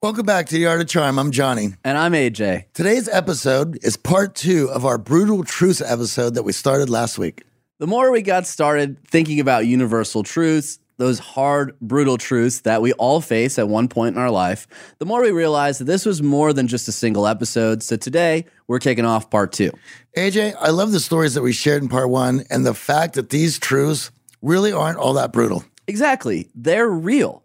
[0.00, 1.18] Welcome back to the Art of Charm.
[1.18, 1.74] I'm Johnny.
[1.82, 2.66] And I'm AJ.
[2.72, 7.42] Today's episode is part two of our Brutal Truths episode that we started last week.
[7.80, 12.92] The more we got started thinking about universal truths, those hard, brutal truths that we
[12.92, 14.68] all face at one point in our life,
[15.00, 17.82] the more we realized that this was more than just a single episode.
[17.82, 19.72] So today, we're kicking off part two.
[20.16, 23.30] AJ, I love the stories that we shared in part one and the fact that
[23.30, 25.64] these truths really aren't all that brutal.
[25.88, 26.48] Exactly.
[26.54, 27.42] They're real.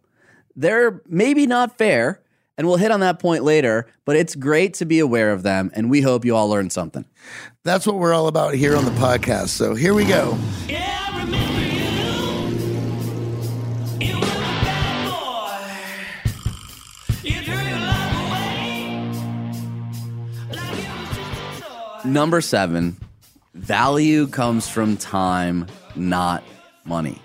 [0.55, 2.22] They're maybe not fair,
[2.57, 5.71] and we'll hit on that point later, but it's great to be aware of them,
[5.73, 7.05] and we hope you all learned something.
[7.63, 9.49] That's what we're all about here on the podcast.
[9.49, 10.37] So here we go.
[22.05, 22.98] Number seven,
[23.54, 26.43] value comes from time, not
[26.84, 27.21] money.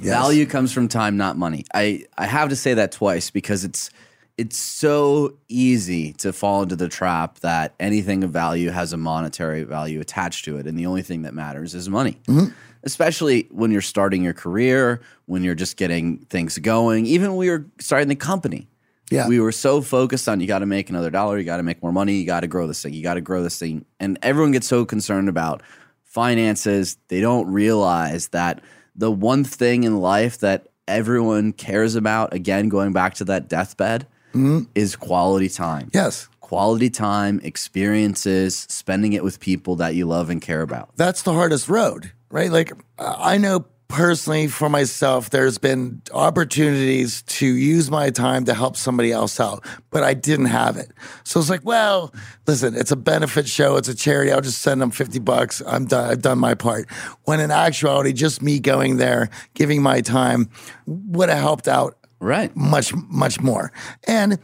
[0.00, 0.14] Yes.
[0.14, 1.64] Value comes from time, not money.
[1.74, 3.90] I, I have to say that twice because it's
[4.36, 9.62] it's so easy to fall into the trap that anything of value has a monetary
[9.62, 12.18] value attached to it, and the only thing that matters is money.
[12.26, 12.52] Mm-hmm.
[12.82, 17.48] Especially when you're starting your career, when you're just getting things going, even when we
[17.48, 18.68] were starting the company.
[19.10, 19.28] Yeah.
[19.28, 21.82] We were so focused on you got to make another dollar, you got to make
[21.82, 23.84] more money, you got to grow this thing, you got to grow this thing.
[24.00, 25.62] And everyone gets so concerned about
[26.02, 28.62] finances, they don't realize that
[28.96, 34.06] the one thing in life that everyone cares about, again, going back to that deathbed,
[34.34, 34.64] Mm-hmm.
[34.74, 35.90] is quality time.
[35.94, 36.28] Yes.
[36.40, 40.90] Quality time, experiences, spending it with people that you love and care about.
[40.96, 42.50] That's the hardest road, right?
[42.50, 48.76] Like, I know personally for myself, there's been opportunities to use my time to help
[48.76, 50.90] somebody else out, but I didn't have it.
[51.22, 52.12] So it's like, well,
[52.46, 54.32] listen, it's a benefit show, it's a charity.
[54.32, 55.62] I'll just send them 50 bucks.
[55.66, 56.10] I'm done.
[56.10, 56.90] I've done my part.
[57.22, 60.50] When in actuality, just me going there, giving my time
[60.86, 62.54] would have helped out Right.
[62.56, 63.72] much much more
[64.08, 64.38] and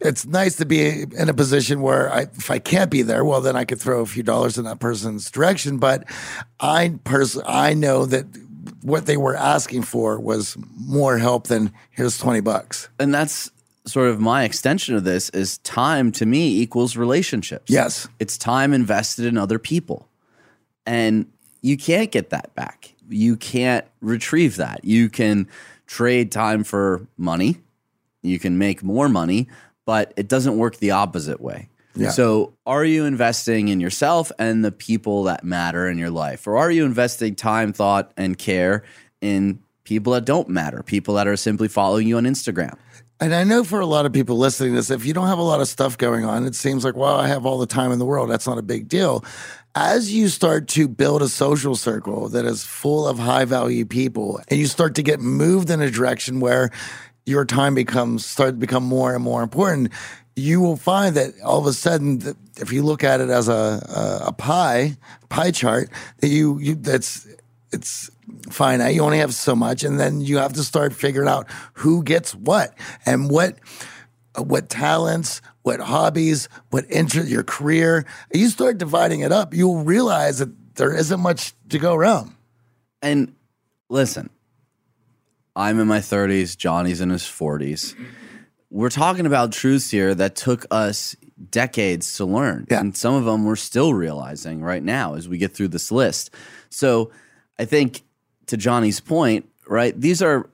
[0.00, 3.40] it's nice to be in a position where I, if I can't be there, well,
[3.40, 5.78] then I could throw a few dollars in that person's direction.
[5.78, 6.04] But
[6.60, 8.26] I pers- I know that
[8.82, 12.88] what they were asking for was more help than here's twenty bucks.
[12.98, 13.50] And that's
[13.86, 17.70] sort of my extension of this is time to me equals relationships.
[17.70, 18.08] Yes.
[18.18, 20.08] It's time invested in other people.
[20.84, 21.26] And
[21.62, 22.94] you can't get that back.
[23.08, 24.84] You can't retrieve that.
[24.84, 25.48] You can
[25.86, 27.58] trade time for money.
[28.22, 29.48] You can make more money,
[29.84, 31.68] but it doesn't work the opposite way.
[31.94, 32.10] Yeah.
[32.10, 36.46] So, are you investing in yourself and the people that matter in your life?
[36.46, 38.82] Or are you investing time, thought, and care
[39.22, 42.76] in people that don't matter, people that are simply following you on Instagram?
[43.18, 45.38] And I know for a lot of people listening to this, if you don't have
[45.38, 47.90] a lot of stuff going on, it seems like, well, I have all the time
[47.90, 48.28] in the world.
[48.28, 49.24] That's not a big deal.
[49.78, 54.40] As you start to build a social circle that is full of high value people,
[54.48, 56.70] and you start to get moved in a direction where
[57.26, 59.92] your time becomes start to become more and more important,
[60.34, 62.22] you will find that all of a sudden,
[62.56, 64.96] if you look at it as a a, a pie
[65.28, 67.28] pie chart, that you you that's
[67.70, 68.10] it's
[68.48, 68.94] finite.
[68.94, 72.34] You only have so much, and then you have to start figuring out who gets
[72.34, 72.72] what
[73.04, 73.58] and what
[74.38, 78.06] what talents, what hobbies, what interest, your career.
[78.32, 82.32] You start dividing it up, you'll realize that there isn't much to go around.
[83.02, 83.34] And
[83.88, 84.30] listen,
[85.56, 87.96] I'm in my 30s, Johnny's in his 40s.
[88.70, 91.16] We're talking about truths here that took us
[91.50, 92.68] decades to learn.
[92.70, 92.78] Yeah.
[92.78, 96.30] And some of them we're still realizing right now as we get through this list.
[96.70, 97.10] So
[97.58, 98.02] I think
[98.46, 100.48] to Johnny's point, right, these are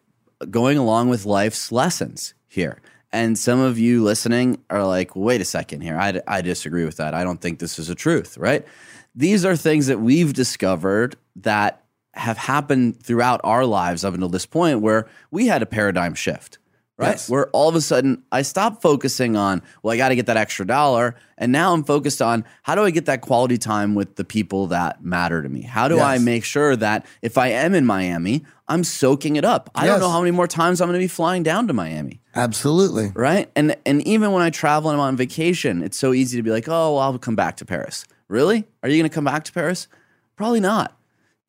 [0.49, 2.81] going along with life's lessons here.
[3.13, 5.99] And some of you listening are like, wait a second here.
[5.99, 7.13] I, I disagree with that.
[7.13, 8.67] I don't think this is a truth, right?
[9.15, 14.47] These are things that we've discovered that have happened throughout our lives up until this
[14.47, 16.59] point where we had a paradigm shift,
[17.03, 17.11] right?
[17.11, 17.29] Yes.
[17.29, 20.37] Where all of a sudden I stopped focusing on, well, I got to get that
[20.37, 21.17] extra dollar.
[21.37, 24.69] And now I'm focused on how do I get that quality time with the people
[24.69, 25.63] that matter to me?
[25.63, 29.71] How do I make sure that if I am in Miami, I'm soaking it up?
[29.75, 32.21] I don't know how many more times I'm going to be flying down to Miami
[32.35, 33.13] Absolutely.
[33.15, 33.51] right?
[33.57, 36.51] And and even when I travel and I'm on vacation, it's so easy to be
[36.51, 38.07] like, oh, well, I'll come back to Paris.
[38.29, 38.65] Really?
[38.83, 39.89] Are you going to come back to Paris?
[40.37, 40.97] Probably not.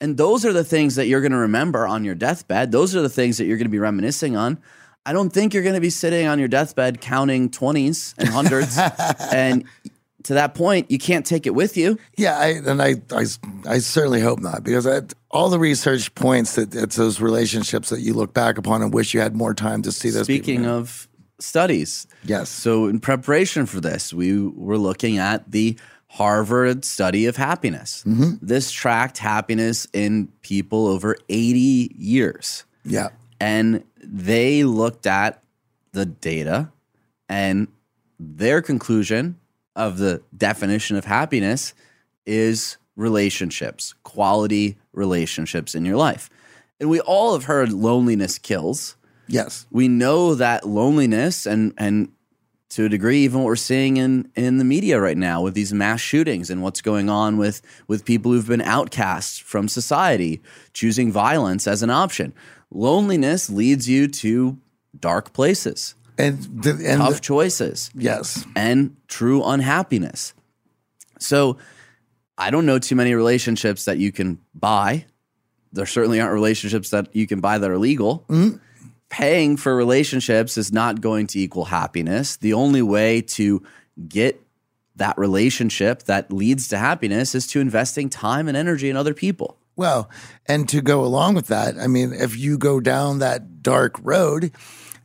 [0.01, 2.73] And those are the things that you're going to remember on your deathbed.
[2.73, 4.59] Those are the things that you're going to be reminiscing on.
[5.05, 8.77] I don't think you're going to be sitting on your deathbed counting 20s and hundreds.
[9.33, 9.65] and
[10.23, 11.99] to that point, you can't take it with you.
[12.17, 13.25] Yeah, I, and I, I,
[13.67, 15.01] I certainly hope not because I,
[15.31, 19.13] all the research points that it's those relationships that you look back upon and wish
[19.13, 20.23] you had more time to see those.
[20.23, 20.77] Speaking people.
[20.77, 21.07] of
[21.39, 22.49] studies, yes.
[22.49, 25.77] So in preparation for this, we were looking at the
[26.07, 28.03] Harvard study of happiness.
[28.05, 28.45] Mm-hmm.
[28.45, 32.65] This tracked happiness in people over 80 years.
[32.85, 33.09] yeah,
[33.39, 35.41] And they looked at
[35.91, 36.71] the data
[37.29, 37.67] and
[38.19, 39.39] their conclusion
[39.75, 41.73] of the definition of happiness
[42.25, 46.29] is relationships, quality relationships in your life.
[46.79, 48.95] And we all have heard loneliness kills.
[49.27, 52.09] yes, We know that loneliness and and
[52.69, 55.71] to a degree even what we're seeing in in the media right now with these
[55.71, 60.41] mass shootings and what's going on with with people who've been outcasts from society
[60.73, 62.33] choosing violence as an option.
[62.73, 64.57] Loneliness leads you to
[64.99, 70.33] dark places, and the, and tough the- choices yes, and true unhappiness.
[71.19, 71.57] So
[72.37, 75.05] I don't know too many relationships that you can buy.
[75.71, 78.25] There certainly aren't relationships that you can buy that are legal.
[78.27, 78.57] Mm-hmm.
[79.09, 82.37] Paying for relationships is not going to equal happiness.
[82.37, 83.61] The only way to
[84.07, 84.41] get
[84.95, 89.57] that relationship that leads to happiness is to investing time and energy in other people.
[89.75, 90.09] Well,
[90.45, 94.51] and to go along with that, I mean, if you go down that dark road,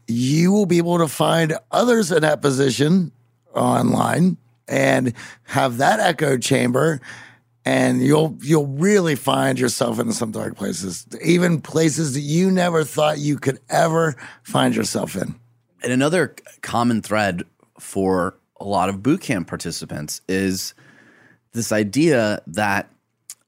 [0.07, 3.13] you will be able to find others in that position
[3.55, 4.37] online
[4.67, 7.01] and have that echo chamber
[7.69, 12.83] and you'll you'll really find yourself in some dark places, even places that you never
[12.83, 15.35] thought you could ever find yourself in.
[15.83, 17.43] And another common thread
[17.79, 20.73] for a lot of boot camp participants is
[21.53, 22.91] this idea that,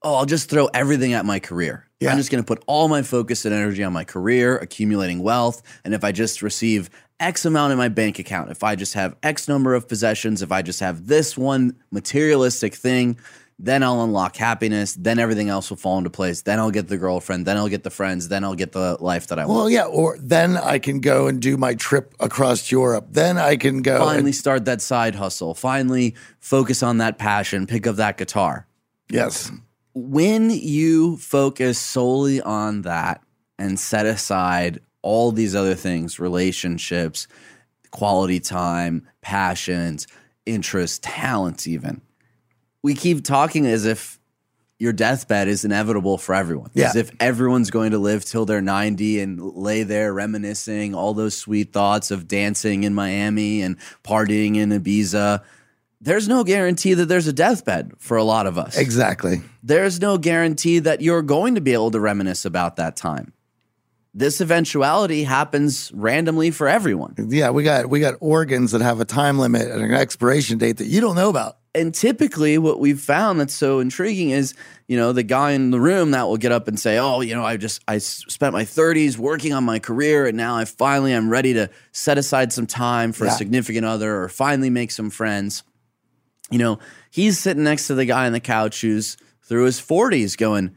[0.03, 1.87] oh, I'll just throw everything at my career.
[2.01, 2.11] Yeah.
[2.11, 5.63] I'm just going to put all my focus and energy on my career, accumulating wealth.
[5.85, 6.89] And if I just receive
[7.19, 10.51] X amount in my bank account, if I just have X number of possessions, if
[10.51, 13.19] I just have this one materialistic thing,
[13.63, 14.95] then I'll unlock happiness.
[14.95, 16.41] Then everything else will fall into place.
[16.41, 17.45] Then I'll get the girlfriend.
[17.45, 18.29] Then I'll get the friends.
[18.29, 19.59] Then I'll get the life that I want.
[19.59, 23.09] Well, yeah, or then I can go and do my trip across Europe.
[23.11, 27.67] Then I can go and- finally start that side hustle, finally focus on that passion,
[27.67, 28.67] pick up that guitar.
[29.11, 29.53] yes.
[29.95, 33.23] When you focus solely on that
[33.59, 37.27] and set aside all these other things, relationships,
[37.91, 40.07] quality time, passions,
[40.47, 42.01] interests, talents, even,
[42.83, 44.21] we keep talking as if
[44.81, 46.71] your deathbed is inevitable for everyone.
[46.73, 46.89] Yeah.
[46.89, 51.37] As if everyone's going to live till they're 90 and lay there reminiscing all those
[51.37, 55.43] sweet thoughts of dancing in Miami and partying in Ibiza.
[56.01, 58.77] There's no guarantee that there's a deathbed for a lot of us.
[58.79, 59.43] Exactly.
[59.63, 63.33] There's no guarantee that you're going to be able to reminisce about that time.
[64.13, 67.15] This eventuality happens randomly for everyone.
[67.29, 70.79] Yeah, we got we got organs that have a time limit and an expiration date
[70.79, 71.59] that you don't know about.
[71.77, 74.55] and typically what we've found that's so intriguing is
[74.89, 77.33] you know the guy in the room that will get up and say oh you
[77.33, 81.13] know i just I spent my 30s working on my career and now i finally
[81.13, 85.11] i'm ready to set aside some time for a significant other or finally make some
[85.11, 85.63] friends
[86.51, 86.79] you know
[87.11, 90.75] he's sitting next to the guy on the couch who's through his 40s going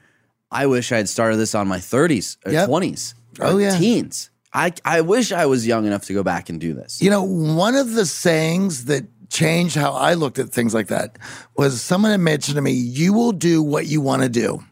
[0.52, 2.70] i wish i had started this on my 30s or Yep.
[2.70, 3.78] 20s or Oh, yeah.
[3.78, 7.02] teens I, I wish I was young enough to go back and do this.
[7.02, 11.18] You know, one of the sayings that changed how I looked at things like that
[11.58, 14.64] was someone had mentioned to me, you will do what you want to do.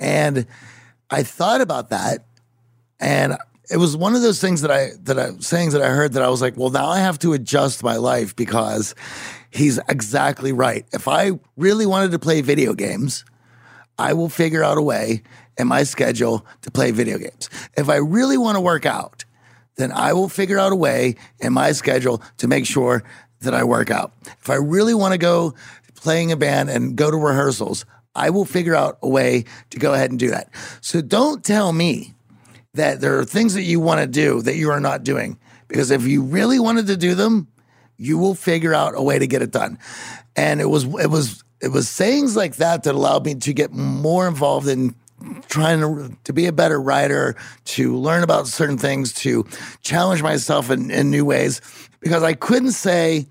[0.00, 0.46] And
[1.10, 2.26] I thought about that
[2.98, 3.36] and
[3.70, 6.24] it was one of those things that I that I sayings that I heard that
[6.24, 8.96] I was like, well, now I have to adjust my life because
[9.50, 10.86] he's exactly right.
[10.92, 13.24] If I really wanted to play video games,
[13.98, 15.22] I will figure out a way
[15.56, 17.50] in my schedule to play video games.
[17.76, 19.24] If I really want to work out,
[19.76, 23.02] then I will figure out a way in my schedule to make sure
[23.40, 24.12] that I work out.
[24.40, 25.54] If I really want to go
[25.94, 29.94] playing a band and go to rehearsals, I will figure out a way to go
[29.94, 30.50] ahead and do that.
[30.80, 32.14] So don't tell me
[32.74, 35.38] that there are things that you want to do that you are not doing
[35.68, 37.48] because if you really wanted to do them,
[37.98, 39.78] you will figure out a way to get it done.
[40.36, 43.72] And it was it was it was sayings like that that allowed me to get
[43.72, 44.94] more involved in
[45.48, 49.44] trying to to be a better writer, to learn about certain things, to
[49.82, 51.60] challenge myself in, in new ways.
[52.00, 53.26] Because I couldn't say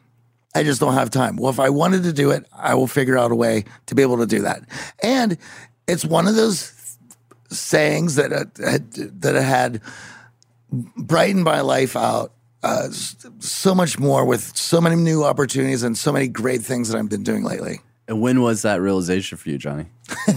[0.54, 1.38] I just don't have time.
[1.38, 4.02] Well, if I wanted to do it, I will figure out a way to be
[4.02, 4.64] able to do that.
[5.02, 5.38] And
[5.88, 6.74] it's one of those
[7.50, 9.82] sayings that uh, that had
[10.98, 12.34] brightened my life out
[12.64, 16.98] uh, so much more with so many new opportunities and so many great things that
[16.98, 17.82] I've been doing lately.
[18.08, 19.86] And when was that realization for you, Johnny?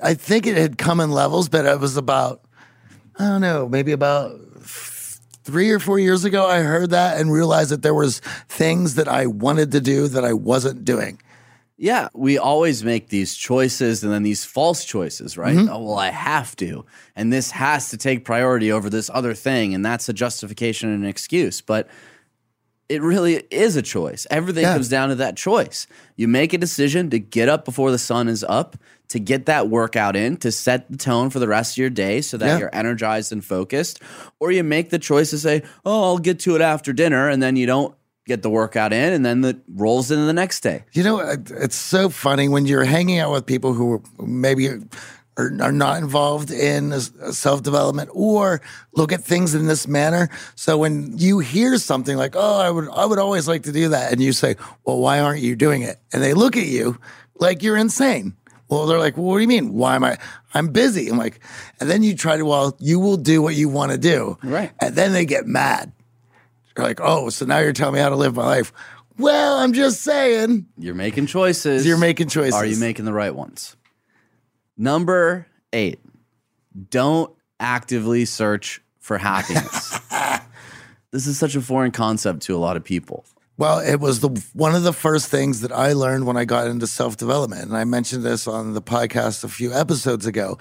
[0.00, 2.42] I think it had come in levels, but it was about,
[3.18, 4.38] I don't know, maybe about
[5.46, 9.08] three or four years ago, I heard that and realized that there was things that
[9.08, 11.20] I wanted to do that I wasn't doing.
[11.78, 15.54] Yeah, we always make these choices and then these false choices, right?
[15.56, 15.68] Mm-hmm.
[15.70, 16.86] Oh, well, I have to.
[17.14, 19.74] And this has to take priority over this other thing.
[19.74, 21.60] And that's a justification and an excuse.
[21.60, 21.88] But
[22.88, 24.26] it really is a choice.
[24.30, 24.72] Everything Yeah.
[24.72, 25.86] comes down to that choice.
[26.16, 28.78] You make a decision to get up before the sun is up,
[29.08, 32.22] to get that workout in, to set the tone for the rest of your day
[32.22, 32.58] so that Yeah.
[32.58, 34.00] you're energized and focused.
[34.40, 37.28] Or you make the choice to say, oh, I'll get to it after dinner.
[37.28, 37.94] And then you don't
[38.26, 39.12] get the workout in.
[39.12, 40.84] And then it rolls into the next day.
[40.92, 44.80] You know, it's so funny when you're hanging out with people who maybe are,
[45.60, 48.60] are not involved in self development or
[48.94, 50.28] look at things in this manner.
[50.54, 53.90] So when you hear something like, "Oh, I would, I would always like to do
[53.90, 56.98] that," and you say, "Well, why aren't you doing it?" and they look at you
[57.38, 58.34] like you're insane.
[58.68, 59.74] Well, they're like, well, "What do you mean?
[59.74, 60.18] Why am I?
[60.54, 61.38] I'm busy." I'm like,
[61.80, 64.72] and then you try to, well, you will do what you want to do, Right.
[64.80, 65.92] And then they get mad.
[66.76, 68.72] They're like, "Oh, so now you're telling me how to live my life."
[69.18, 70.66] Well, I'm just saying.
[70.78, 71.86] You're making choices.
[71.86, 72.54] You're making choices.
[72.54, 73.76] Are you making the right ones?
[74.76, 76.00] Number eight,
[76.90, 79.98] don't actively search for happiness.
[81.12, 83.24] this is such a foreign concept to a lot of people.
[83.58, 86.66] Well, it was the one of the first things that I learned when I got
[86.66, 90.58] into self development, and I mentioned this on the podcast a few episodes ago.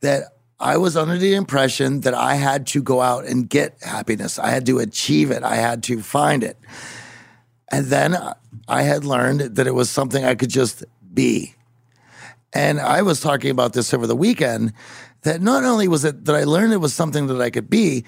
[0.00, 0.24] That
[0.60, 4.38] I was under the impression that I had to go out and get happiness.
[4.38, 5.42] I had to achieve it.
[5.42, 6.56] I had to find it.
[7.70, 8.16] And then
[8.68, 11.54] I had learned that it was something I could just be.
[12.52, 14.72] And I was talking about this over the weekend
[15.22, 18.04] that not only was it that I learned it was something that I could be,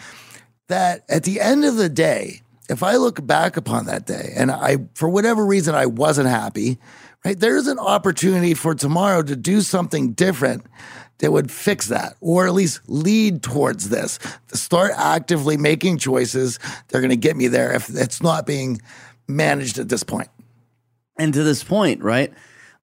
[0.68, 4.50] that at the end of the day, if I look back upon that day and
[4.50, 6.78] I, for whatever reason, I wasn't happy,
[7.24, 7.38] right?
[7.38, 10.64] There's an opportunity for tomorrow to do something different
[11.18, 14.18] that would fix that or at least lead towards this.
[14.52, 16.58] Start actively making choices,
[16.88, 18.80] they're going to get me there if it's not being
[19.28, 20.28] managed at this point.
[21.18, 22.32] And to this point, right?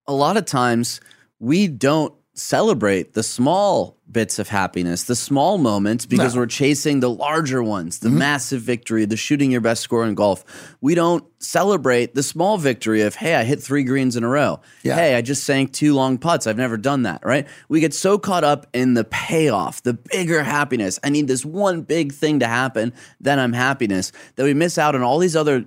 [0.08, 1.00] A lot of times
[1.40, 6.42] we don't celebrate the small bits of happiness, the small moments, because No.
[6.42, 8.20] we're chasing the larger ones, the mm-hmm.
[8.20, 10.44] massive victory, the shooting your best score in golf.
[10.82, 14.62] We don't celebrate the small victory of, hey, I hit three greens in a row.
[14.82, 14.96] Yeah.
[14.96, 16.48] Hey, I just sank two long putts.
[16.48, 17.48] I've never done that, right?
[17.70, 21.00] We get so caught up in the payoff, the bigger happiness.
[21.04, 24.96] I need this one big thing to happen, then I'm happiness, that we miss out
[24.96, 25.66] on all these other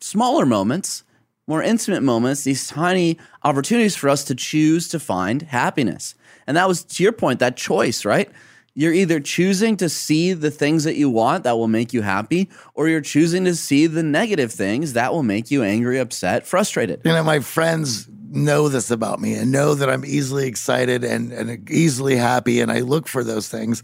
[0.00, 1.04] smaller moments,
[1.46, 6.14] more intimate moments, these tiny opportunities for us to choose to find happiness.
[6.46, 8.30] And that was to your point, that choice, right?
[8.74, 12.48] You're either choosing to see the things that you want that will make you happy,
[12.74, 17.02] or you're choosing to see the negative things that will make you angry, upset, frustrated.
[17.04, 21.32] You know, my friends know this about me and know that I'm easily excited and,
[21.32, 23.82] and easily happy, and I look for those things.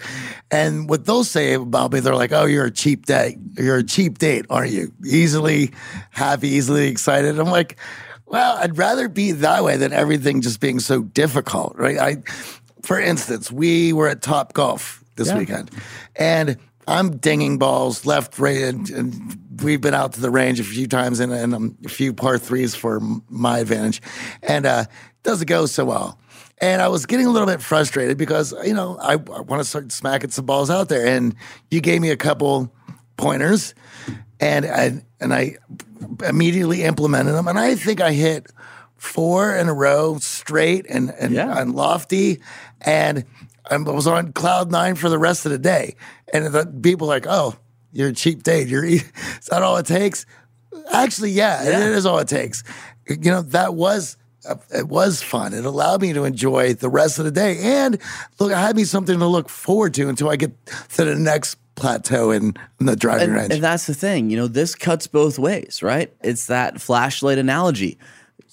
[0.51, 3.39] And what they'll say about me, they're like, "Oh, you're a cheap date.
[3.57, 4.93] You're a cheap date, aren't you?
[5.05, 5.73] Easily
[6.11, 7.77] happy, easily excited." I'm like,
[8.27, 12.23] "Well, I'd rather be that way than everything just being so difficult, right?" I,
[12.83, 15.71] for instance, we were at Top Golf this weekend,
[16.17, 20.65] and I'm dinging balls left, right, and, and we've been out to the range a
[20.65, 24.01] few times and, and um, a few par threes for my advantage,
[24.43, 24.85] and uh,
[25.23, 26.19] doesn't go so well.
[26.61, 29.65] And I was getting a little bit frustrated because you know I, I want to
[29.65, 31.35] start smacking some balls out there, and
[31.71, 32.73] you gave me a couple
[33.17, 33.75] pointers,
[34.41, 35.57] and I, and I
[36.27, 38.47] immediately implemented them, and I think I hit
[38.97, 41.61] four in a row straight and and, Yeah.
[41.61, 42.41] and lofty,
[42.81, 43.25] and
[43.71, 45.95] I was on cloud nine for the rest of the day.
[46.33, 47.55] And the people like, oh,
[47.93, 48.69] you're a cheap date.
[48.69, 48.97] You're e-"
[49.41, 50.27] is that all it takes?
[50.93, 51.87] Actually, yeah, Yeah.
[51.87, 52.63] it is all it takes.
[53.09, 54.17] You know, that was
[54.75, 55.53] it was fun.
[55.53, 57.99] It allowed me to enjoy the rest of the day, and
[58.39, 60.53] look, I had me something to look forward to until I get
[60.95, 63.53] to the next plateau in, in the driving And, range.
[63.55, 66.13] and that's the thing, you know, this cuts both ways, right?
[66.23, 67.99] It's that flashlight analogy.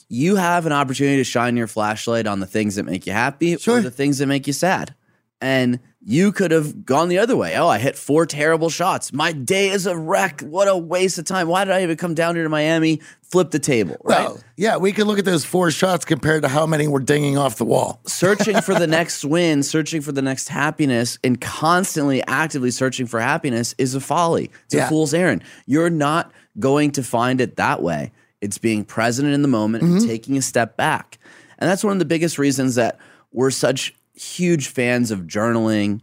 [0.09, 3.57] You have an opportunity to shine your flashlight on the things that make you happy
[3.57, 3.77] Sure.
[3.79, 4.93] or the things that make you sad.
[5.41, 7.55] And you could have gone the other way.
[7.57, 9.11] Oh, I hit four terrible shots.
[9.11, 10.41] My day is a wreck.
[10.41, 11.47] What a waste of time.
[11.47, 13.01] Why did I even come down here to Miami?
[13.23, 14.25] Flip the table, right?
[14.27, 17.39] Well, yeah, we could look at those four shots compared to how many were dinging
[17.39, 18.01] off the wall.
[18.05, 23.19] searching for the next win, searching for the next happiness, and constantly actively searching for
[23.19, 24.51] happiness is a folly.
[24.65, 24.85] It's Yeah.
[24.85, 25.43] a fool's errand.
[25.65, 28.11] You're not going to find it that way.
[28.41, 30.07] It's being present in the moment and mm-hmm.
[30.07, 31.17] taking a step back.
[31.57, 32.99] And that's one of the biggest reasons that
[33.31, 36.01] we're such huge fans of journaling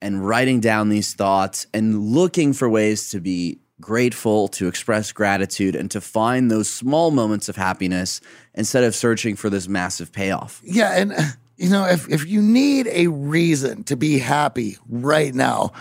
[0.00, 5.76] and writing down these thoughts and looking for ways to be grateful, to express gratitude,
[5.76, 8.20] and to find those small moments of happiness
[8.54, 10.60] instead of searching for this massive payoff.
[10.64, 11.12] Yeah, and
[11.56, 15.72] you know, if if you need a reason to be happy right now,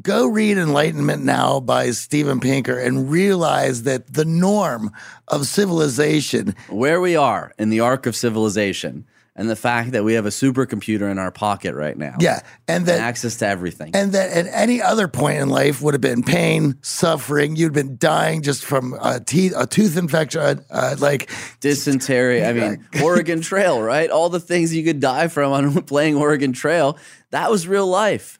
[0.00, 4.92] go read Enlightenment Now by Steven Pinker and realize that the norm
[5.28, 9.06] of civilization, Where we are in the arc of civilization
[9.38, 12.16] and the fact that we have a supercomputer in our pocket right now.
[12.20, 13.90] yeah, and And access to everything.
[13.94, 17.54] and that at any other point in life would have been pain, suffering.
[17.54, 22.44] You'd been dying just from a teeth, a tooth infection, uh, uh, like dysentery.
[22.44, 24.08] I mean, Oregon Trail, right?
[24.10, 26.96] All the things you could die from on playing Oregon Trail.
[27.30, 28.38] That was real life,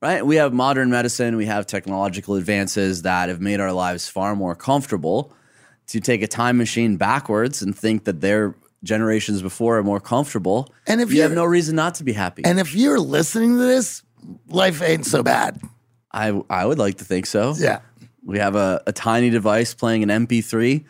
[0.00, 0.24] right?
[0.24, 4.54] We have modern medicine, we have technological advances that have made our lives far more
[4.54, 5.34] comfortable.
[5.88, 10.72] To take a time machine backwards and think that their generations before are more comfortable,
[10.86, 12.44] And if you have no reason not to be happy.
[12.44, 14.02] And if you're listening to this,
[14.48, 15.60] life ain't so bad.
[16.12, 17.54] I I would like to think so.
[17.58, 17.80] Yeah.
[18.24, 20.84] We have a, a tiny device playing an MP3.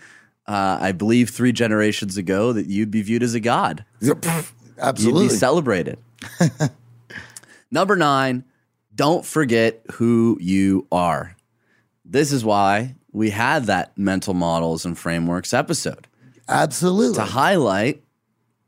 [0.46, 3.84] Uh, I believe three generations ago that you'd be viewed as a god.
[4.00, 4.24] You'd
[4.78, 5.28] Absolutely.
[5.28, 5.98] be celebrated.
[7.70, 8.44] Number nine,
[8.94, 11.36] don't forget who you are.
[12.04, 16.08] This is why we had that mental models and frameworks episode
[16.50, 17.16] Absolutely.
[17.16, 18.02] to highlight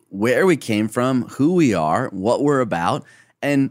[0.09, 3.05] where we came from, who we are, what we're about,
[3.41, 3.71] and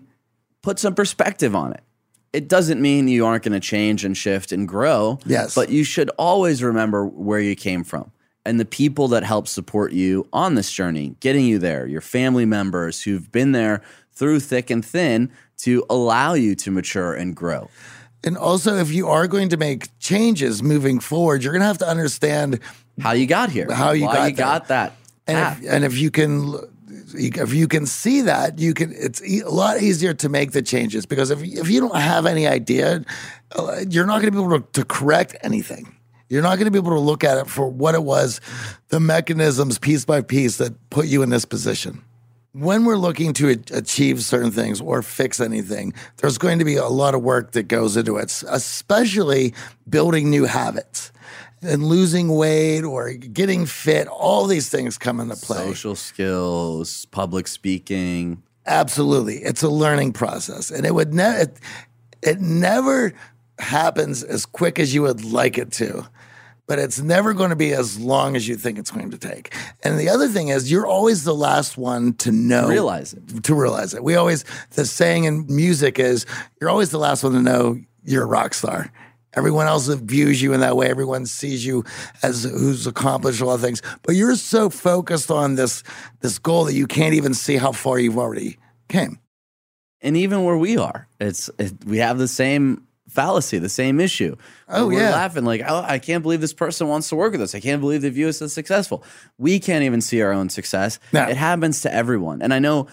[0.62, 1.82] put some perspective on it.
[2.34, 5.20] It doesn't mean you aren't going to change and shift and grow.
[5.26, 5.54] Yes.
[5.54, 8.12] But you should always remember where you came from
[8.46, 12.46] and the people that help support you on this journey, getting you there, your family
[12.46, 13.82] members who've been there
[14.14, 17.70] through thick and thin to allow you to mature and grow.
[18.24, 21.80] And also, if you are going to make changes moving forward, you're going to have
[21.80, 22.60] to understand
[23.00, 24.94] How you got here, How you got you got that.
[25.28, 26.56] and if, and if you can
[27.14, 31.06] if you can see that you can it's a lot easier to make the changes
[31.06, 33.04] because if, if you don't have any idea
[33.56, 35.96] uh, you're not going to be able to, to correct anything.
[36.30, 38.40] You're not going to be able to look at it for what it was
[38.88, 42.04] the mechanisms piece by piece that put you in this position.
[42.54, 46.88] When we're looking to achieve certain things or fix anything, there's going to be a
[46.88, 49.54] lot of work that goes into it, especially
[49.90, 51.12] building new habits
[51.62, 54.08] and losing weight or getting fit.
[54.08, 55.58] All these things come into play.
[55.58, 58.42] social skills, public speaking.
[58.66, 59.38] Absolutely.
[59.38, 60.72] It's a learning process.
[60.72, 61.60] And it would never it,
[62.22, 63.14] it never
[63.60, 66.08] happens as quick as you would like it to.
[66.68, 69.54] But it's never going to be as long as you think it's going to take.
[69.84, 73.44] And the other thing is you're always the last one to know Realize it.
[73.44, 74.04] to realize it.
[74.04, 76.26] We always the saying in music is
[76.62, 78.92] you're always the last one to know you're a rock star.
[79.34, 80.90] Everyone else views you in that way.
[80.90, 81.86] Everyone sees you
[82.22, 85.84] as who's accomplished a lot of things, but you're so focused on this
[86.20, 88.58] this goal that you can't even see how far you've already
[88.90, 89.20] came.
[90.02, 94.36] and even where we are, it's it, we have the same fallacy, the same issue.
[94.70, 95.12] Oh, we're yeah.
[95.12, 97.54] laughing like, oh, I can't believe this person wants to work with us.
[97.54, 99.04] I can't believe they view us as successful.
[99.38, 100.98] We can't even see our own success.
[101.12, 101.28] No.
[101.28, 102.88] It happens to everyone, and I know.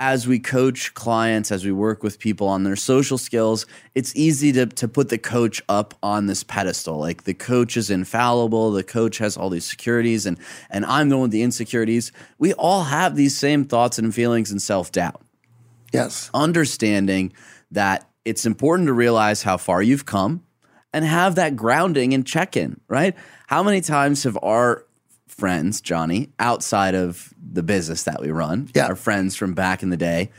[0.00, 4.50] As we coach clients, as we work with people on their social skills, it's easy
[4.52, 6.98] to, to put the coach up on this pedestal.
[6.98, 10.36] Like the coach is infallible, the coach has all these securities, and
[10.68, 12.10] and I'm the one with the insecurities.
[12.38, 15.22] We all have these same thoughts and feelings and self doubt
[15.92, 16.28] Yes.
[16.34, 17.32] understanding
[17.70, 20.42] that it's important to realize how far you've come
[20.92, 23.14] and have that grounding and check in, right?
[23.46, 24.83] How many times have our
[25.38, 28.86] friends, Johnny, outside of the business that we run, Yeah.
[28.86, 30.30] our friends from back in the day,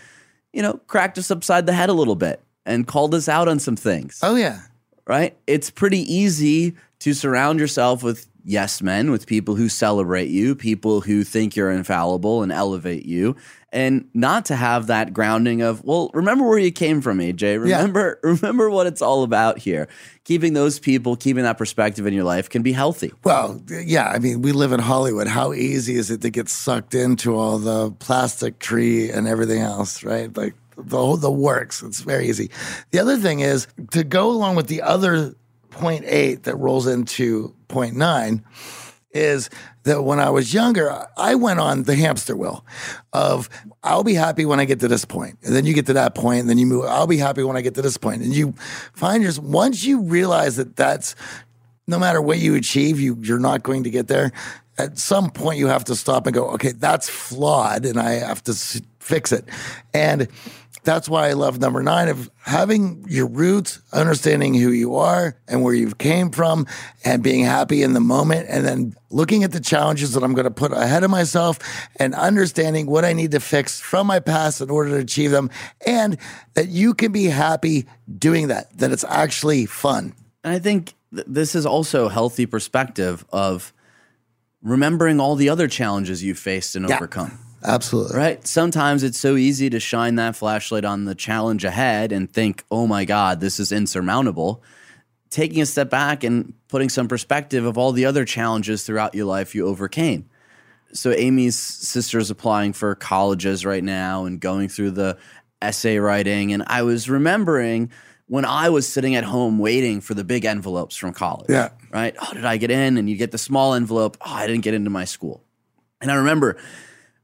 [0.53, 3.59] you know, cracked us upside the head a little bit and called us out on
[3.59, 4.19] some things?
[4.23, 4.61] Oh yeah.
[5.07, 5.37] right?
[5.45, 11.01] It's pretty easy to surround yourself with yes men, with people who celebrate you, people
[11.01, 13.35] who think you're infallible and elevate you,
[13.71, 17.61] and not to have that grounding of, well, remember where you came from, AJ.
[17.61, 19.89] Remember, remember what it's all about here.
[20.23, 23.11] Keeping those people, keeping that perspective in your life can be healthy.
[23.23, 25.27] Well, yeah, I mean, we live in Hollywood.
[25.27, 30.03] How easy is it to get sucked into all the plastic tree and everything else,
[30.03, 30.35] right?
[30.35, 31.81] Like the whole, the works.
[31.81, 32.51] It's very easy.
[32.91, 35.35] The other thing is to go along with the other
[35.69, 38.41] point eight that rolls into point nine
[39.11, 39.49] is
[39.83, 42.65] that when I was younger, I went on the hamster wheel
[43.11, 43.49] of
[43.83, 45.37] I'll be happy when I get to this point.
[45.43, 47.57] And then you get to that point, and then you move, I'll be happy when
[47.57, 48.21] I get to this point.
[48.21, 48.53] And you
[48.93, 51.15] find yourself, once you realize that that's
[51.85, 54.31] no matter what you achieve, you you're not going to get there.
[54.77, 58.43] At some point, you have to stop and go, okay, that's flawed, and I have
[58.43, 58.53] to
[58.99, 59.45] fix it.
[59.93, 60.27] And
[60.85, 65.63] that's why I love number nine of having your roots, understanding who you are and
[65.63, 66.67] where you came from,
[67.03, 70.45] and being happy in the moment, and then looking at the challenges that I'm going
[70.45, 71.59] to put ahead of myself,
[71.97, 75.49] and understanding what I need to fix from my past in order to achieve them,
[75.85, 76.17] and
[76.53, 77.85] that you can be happy
[78.17, 78.77] doing that.
[78.77, 80.13] That it's actually fun.
[80.43, 83.73] And I think th- this is also a healthy perspective of
[84.61, 86.95] remembering all the other challenges you faced and Yeah.
[86.97, 87.39] overcome.
[87.65, 88.17] Absolutely.
[88.17, 88.45] right?
[88.47, 92.87] Sometimes it's so easy to shine that flashlight on the challenge ahead and think, oh
[92.87, 94.63] my God, this is insurmountable.
[95.29, 99.25] Taking a step back and putting some perspective of all the other challenges throughout your
[99.25, 100.29] life you overcame.
[100.93, 105.17] So, Amy's sister is applying for colleges right now and going through the
[105.61, 106.53] essay writing.
[106.53, 107.91] And I was remembering
[108.27, 111.47] when I was sitting at home waiting for the big envelopes from college.
[111.49, 111.69] Yeah.
[111.91, 112.15] Right?
[112.19, 112.97] Oh, did I get in?
[112.97, 114.17] And you get the small envelope.
[114.21, 115.43] Oh, I didn't get into my school.
[116.01, 116.57] And I remember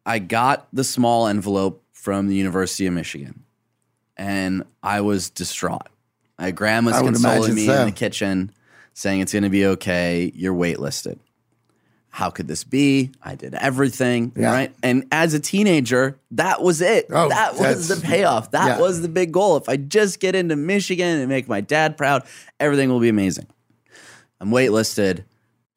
[0.05, 3.43] I got the small envelope from the University of Michigan
[4.21, 5.87] and I was distraught.
[6.37, 7.81] My grandma's consoling me so.
[7.81, 8.51] in the kitchen,
[8.93, 10.31] saying it's going to be okay.
[10.35, 11.19] You're waitlisted.
[12.09, 13.11] How could this be?
[13.23, 14.51] I did everything, Yeah.
[14.51, 14.75] right?
[14.83, 17.07] And as a teenager, that was it.
[17.09, 18.51] Oh, that was the payoff.
[18.51, 18.79] That yeah.
[18.79, 19.55] was the big goal.
[19.57, 22.23] If I just get into Michigan and make my dad proud,
[22.59, 23.47] everything will be amazing.
[24.41, 25.23] I'm waitlisted.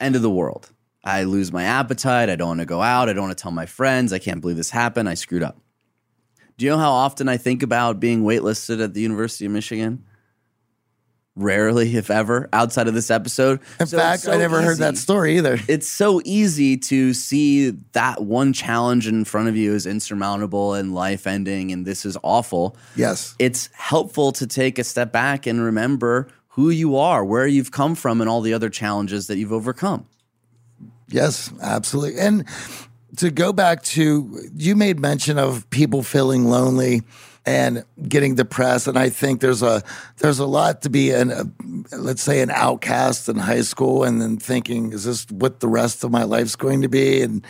[0.01, 0.71] End of the world.
[1.05, 2.31] I lose my appetite.
[2.31, 3.09] I don't want to go out.
[3.09, 4.13] I don't want to tell my friends.
[4.13, 5.09] I can't believe this happened.
[5.09, 5.59] I screwed up.
[6.57, 10.05] Do you know how often I think about being waitlisted at the University of Michigan?
[11.37, 13.59] Rarely, if ever, outside of this episode.
[13.81, 15.59] In So fact, so I never heard that story either.
[15.67, 20.95] It's so easy to see that one challenge in front of you is insurmountable and
[20.95, 23.35] life ending, and this is awful Yes.
[23.41, 27.97] it's helpful to take a step back and remember who you are, where you've come
[27.97, 30.07] from, and all the other challenges that you've overcome.
[31.09, 32.21] Yes, absolutely.
[32.21, 32.45] And
[33.17, 37.03] to go back to, you made mention of people feeling lonely
[37.47, 39.83] and getting depressed, and I think there's a
[40.17, 41.45] there's a lot to be an a,
[41.95, 46.05] let's say an outcast in high school, and then thinking, is this what the rest
[46.05, 47.21] of my life's going to be?
[47.21, 47.45] And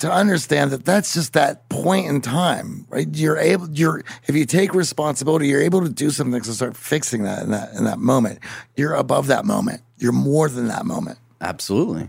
[0.00, 3.08] to understand that that's just that point in time, right?
[3.12, 7.22] You're able, you're if you take responsibility, you're able to do something to start fixing
[7.22, 8.40] that in that in that moment.
[8.76, 9.82] You're above that moment.
[9.96, 11.18] You're more than that moment.
[11.40, 12.08] Absolutely.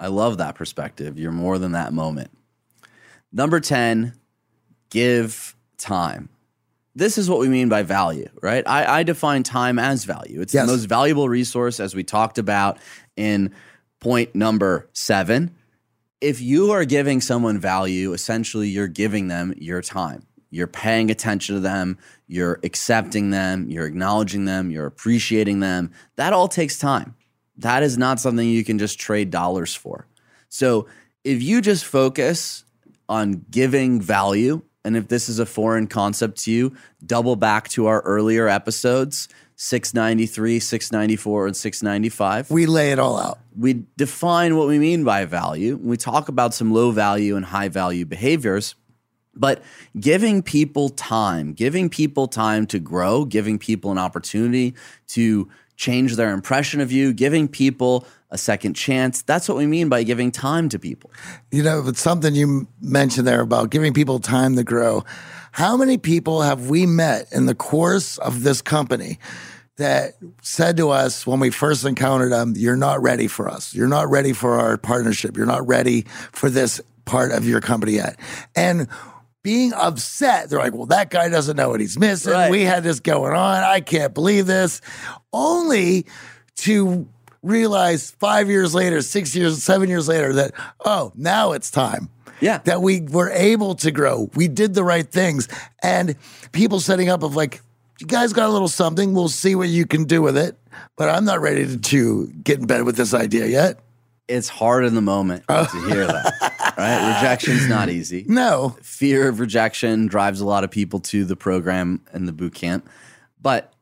[0.00, 1.18] I love that perspective.
[1.18, 2.30] You're more than that moment.
[3.32, 4.14] Number 10,
[4.90, 6.30] give time.
[6.96, 8.66] This is what we mean by value, right?
[8.66, 10.40] I, I define time as value.
[10.40, 10.66] It's Yes.
[10.66, 12.78] the most valuable resource, as we talked about
[13.16, 13.52] in
[14.00, 15.54] point number seven.
[16.20, 20.24] If you are giving someone value, essentially you're giving them your time.
[20.50, 25.92] You're paying attention to them, you're accepting them, you're acknowledging them, you're appreciating them.
[26.16, 27.14] That all takes time.
[27.60, 30.06] That is not something you can just trade dollars for.
[30.48, 30.86] So
[31.24, 32.64] if you just focus
[33.08, 37.86] on giving value, and if this is a foreign concept to you, double back to
[37.86, 43.38] our earlier episodes 693, 694, and 695 We lay it all out.
[43.54, 45.78] we define what we mean by value.
[45.82, 48.74] We talk about some low value and high value behaviors,
[49.34, 49.62] but
[49.98, 54.74] giving people time, giving people time to grow, giving people an opportunity
[55.08, 59.22] to change their impression of you, giving people a second chance.
[59.22, 61.10] That's what we mean by giving time to people.
[61.50, 65.04] You know, it's something you mentioned there about giving people time to grow.
[65.52, 69.18] How many people have we met in the course of this company
[69.76, 73.74] that said to us when we first encountered them, You're not ready for us.
[73.74, 75.34] You're not ready for our partnership.
[75.34, 78.20] You're not ready for this part of your company yet.
[78.54, 78.86] And
[79.42, 82.32] being upset, they're like, Well, that guy doesn't know what he's missing.
[82.32, 82.50] Right.
[82.50, 83.62] We had this going on.
[83.62, 84.80] I can't believe this.
[85.32, 86.06] Only
[86.56, 87.08] to
[87.42, 90.52] realize five years later, six years, seven years later that,
[90.84, 92.10] oh, now it's time.
[92.40, 92.58] Yeah.
[92.64, 94.30] That we were able to grow.
[94.34, 95.48] We did the right things.
[95.82, 96.16] And
[96.52, 97.60] people setting up of like,
[97.98, 99.12] you guys got a little something.
[99.12, 100.56] We'll see what you can do with it.
[100.96, 103.80] But I'm not ready to, to get in bed with this idea yet.
[104.26, 106.94] It's hard in the moment to hear that, right?
[107.12, 108.24] Uh, Rejection's not easy.
[108.28, 108.76] No.
[108.82, 112.88] fear of rejection drives a lot of people to the program and the boot camp.
[113.40, 113.72] But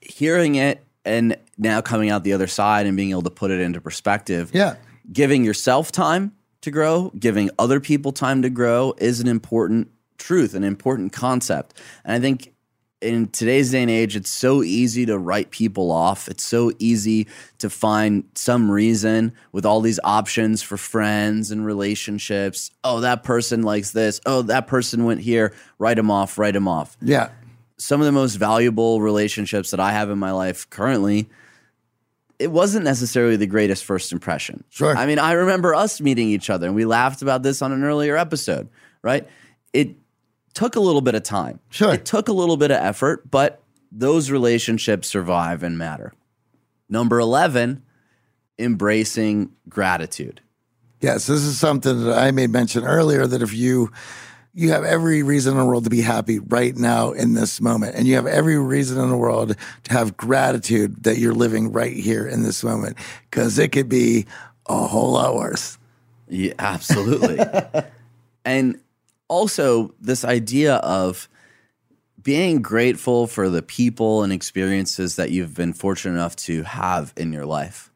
[0.00, 3.60] hearing it and now coming out the other side and being able to put it
[3.60, 4.76] into perspective, Yeah.
[5.12, 10.54] giving yourself time to grow, giving other people time to grow is an important truth,
[10.54, 11.74] an important concept.
[12.04, 12.52] And I think
[13.00, 16.26] in today's day and age, it's so easy to write people off.
[16.28, 22.70] It's so easy to find some reason with all these options for friends and relationships.
[22.82, 24.20] Oh, that person likes this.
[24.26, 25.54] Oh, that person went here.
[25.78, 27.28] Write them off, write them off Yeah.
[27.76, 31.28] some of the most valuable relationships that I have in my life currently,
[32.40, 34.64] it wasn't necessarily the greatest first impression.
[34.70, 34.96] Sure.
[34.96, 37.84] I mean, I remember us meeting each other and we laughed about this on an
[37.84, 38.68] earlier episode,
[39.02, 39.28] right?
[39.72, 39.96] It
[40.54, 41.60] took a little bit of time.
[41.70, 41.94] Sure.
[41.94, 46.12] It took a little bit of effort, but those relationships survive and matter.
[46.88, 47.82] Number 11,
[48.58, 50.40] embracing gratitude.
[51.00, 53.90] Yes, this is something that I made mention earlier that if you
[54.54, 57.94] you have every reason in the world to be happy right now in this moment
[57.94, 61.94] and you have every reason in the world to have gratitude that you're living right
[61.94, 62.96] here in this moment
[63.30, 64.26] cuz it could be
[64.66, 65.78] a whole lot worse.
[66.26, 67.38] Yeah, absolutely.
[68.44, 68.80] and
[69.28, 71.28] also this idea of
[72.22, 77.32] being grateful for the people and experiences that you've been fortunate enough to have in
[77.32, 77.90] your life.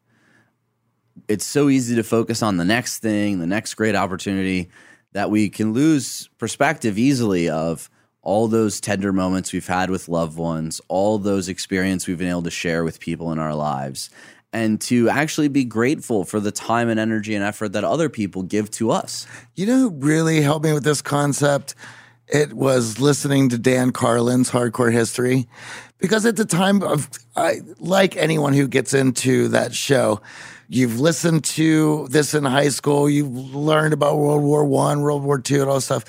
[1.29, 4.71] It's so easy to focus on the next thing, the next great opportunity,
[5.13, 7.91] that we can lose perspective easily of
[8.23, 12.43] all those tender moments we've had with loved ones, all those experiences we've been able
[12.43, 14.11] to share with people in our lives,
[14.53, 18.43] and to actually be grateful for the time and energy and effort that other people
[18.43, 19.27] give to us.
[19.55, 21.75] You know who really helped me with this concept?
[22.29, 25.49] It was listening to Dan Carlin's Hardcore History.
[25.99, 30.21] Because at the time of, I, like anyone who gets into that show,
[30.69, 35.39] you've listened to this in high school, you've learned about World War One, World War
[35.39, 36.05] Two, and all stuff.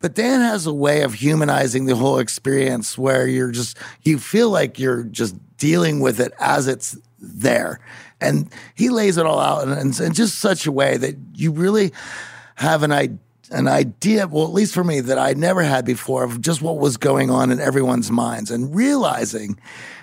[0.00, 4.48] But Dan has a way of humanizing the whole experience where you're just, you feel
[4.50, 7.80] like you're just dealing with it as it's there.
[8.20, 11.52] And he lays it all out in, in, in just such a way that you
[11.52, 11.92] really
[12.56, 13.18] have an idea
[13.50, 16.78] an idea, well, at least for me, that I never had before of just what
[16.78, 19.58] was going on in everyone's minds and realizing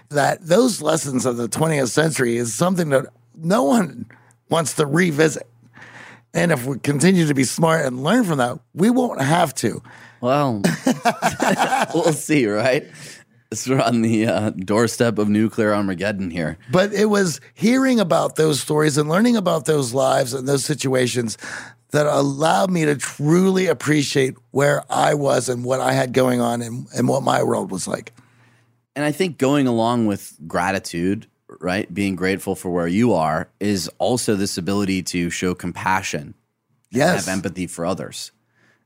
[0.10, 4.06] that those lessons of the 20th century is something that no one
[4.50, 5.48] wants to revisit.
[6.34, 9.82] And if we continue to be smart and learn from that, we won't have to.
[10.22, 10.62] Well,
[11.94, 12.88] we'll see, right?
[13.68, 16.58] We're on the uh, doorstep of nuclear Armageddon here.
[16.72, 21.38] But it was hearing about those stories and learning about those lives and those situations
[21.92, 26.62] that allowed me to truly appreciate where I was and what I had going on
[26.62, 28.14] and, and what my world was like.
[28.96, 31.28] And I think going along with gratitude,
[31.60, 36.36] right, being grateful for where you are, is also this ability to show compassion,
[36.90, 38.32] yes, have empathy for others,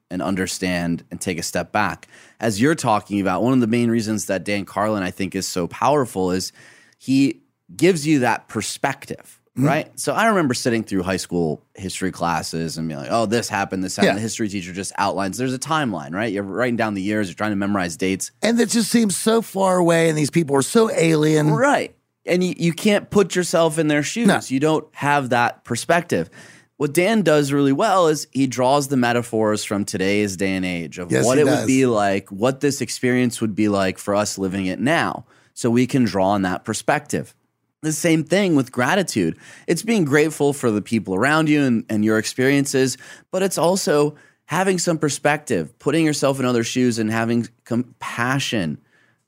[0.10, 2.08] and understand and take a step back.
[2.40, 5.48] As you're talking about, one of the main reasons that Dan Carlin I think is
[5.48, 6.52] so powerful is
[6.98, 7.42] he
[7.76, 9.68] gives you that perspective Mm-hmm.
[9.68, 10.00] Right.
[10.00, 13.86] So I remember sitting through high school history classes and being like, oh, this happened,
[13.86, 14.10] this happened.
[14.10, 14.16] Yeah.
[14.16, 15.38] The history teacher just outlines.
[15.38, 16.32] There's a timeline, right?
[16.32, 18.32] You're writing down the years, you're trying to memorize dates.
[18.42, 21.52] And it just seems so far away, and these people are so alien.
[21.52, 21.96] Right.
[22.26, 24.28] And you, you can't put yourself in their shoes.
[24.28, 24.42] No.
[24.46, 26.30] You don't have that perspective.
[26.78, 31.00] What Dan does really well is he draws the metaphors from today's day and age
[31.00, 31.60] of yes, what it does.
[31.60, 35.26] would be like, what this experience would be like for us living it now.
[35.54, 37.34] So we can draw on that perspective.
[37.82, 39.38] The same thing with gratitude.
[39.68, 42.98] It's being grateful for the people around you and, and your experiences,
[43.32, 48.80] but it's also having some perspective, putting yourself in other shoes and having compassion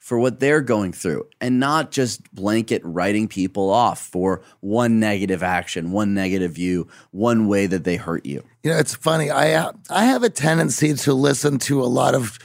[0.07, 5.43] for what they're going through and not just blanket writing people off for one negative
[5.43, 8.41] action, one negative view, one way that they hurt you.
[8.63, 9.29] You know, it's funny.
[9.29, 12.39] I uh, I have a tendency to listen to a lot of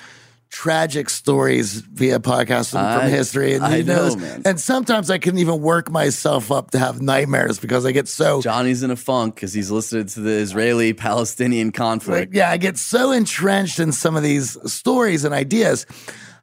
[0.49, 5.61] tragic stories via podcast from I, history and I know, and sometimes I can even
[5.61, 9.53] work myself up to have nightmares because I get so Johnny's in a funk because
[9.53, 12.31] he's listening to the Israeli Palestinian conflict.
[12.31, 15.87] Like, yeah, I get so entrenched in some of these stories and ideas.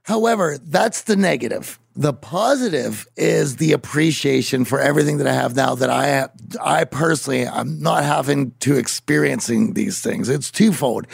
[0.10, 1.78] However, that's the negative.
[1.96, 7.48] The positive is the appreciation for everything that I have now that I I personally
[7.48, 10.28] I'm not having to experiencing these things.
[10.28, 11.06] It's twofold.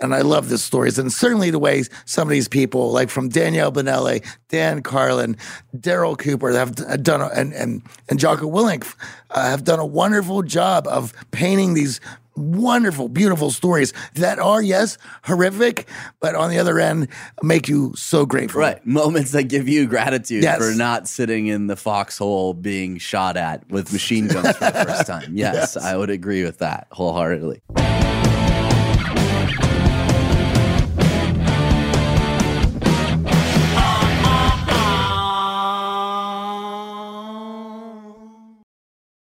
[0.00, 1.00] And I love the stories.
[1.00, 5.36] And certainly the way some of these people, like from Daniele Bolelli, Dan Carlin,
[5.76, 8.94] Darryl Cooper, have done and and and Jocko Willink
[9.30, 12.00] uh, have done a wonderful job of painting these
[12.36, 15.88] wonderful, beautiful stories that are, yes, horrific,
[16.20, 17.08] but on the other end,
[17.42, 18.60] make you so grateful.
[18.60, 18.84] Right.
[18.86, 20.58] Moments that give you gratitude yes.
[20.58, 25.06] for not sitting in the foxhole being shot at with machine guns for the first
[25.06, 25.24] time.
[25.34, 27.60] Yes, yes, I would agree with that wholeheartedly.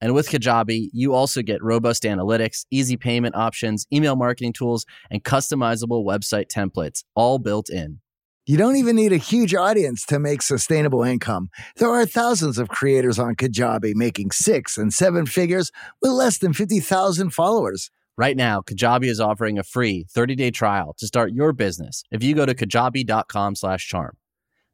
[0.00, 5.24] And with Kajabi, you also get robust analytics, easy payment options, email marketing tools, and
[5.24, 8.00] customizable website templates, all built in.
[8.46, 11.50] You don't even need a huge audience to make sustainable income.
[11.76, 16.54] There are thousands of creators on Kajabi making six and seven figures with less than
[16.54, 17.90] 50,000 followers.
[18.16, 22.34] Right now, Kajabi is offering a free 30-day trial to start your business if you
[22.34, 24.16] go to kajabi.com slash charm.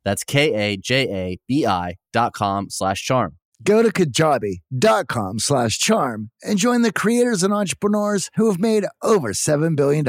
[0.05, 3.39] That's K-A-J-A-B-I dot com slash charm.
[3.63, 9.33] Go to kajabi.com slash charm and join the creators and entrepreneurs who have made over
[9.33, 10.05] $7 billion.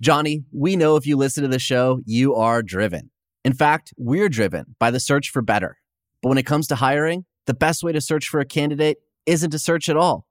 [0.00, 3.10] Johnny, we know if you listen to the show, you are driven.
[3.44, 5.78] In fact, we're driven by the search for better.
[6.22, 9.50] But when it comes to hiring, the best way to search for a candidate isn't
[9.50, 10.26] to search at all.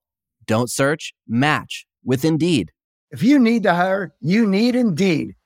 [0.46, 2.72] Don't search, match with Indeed.
[3.12, 5.36] If you need to hire, you need Indeed.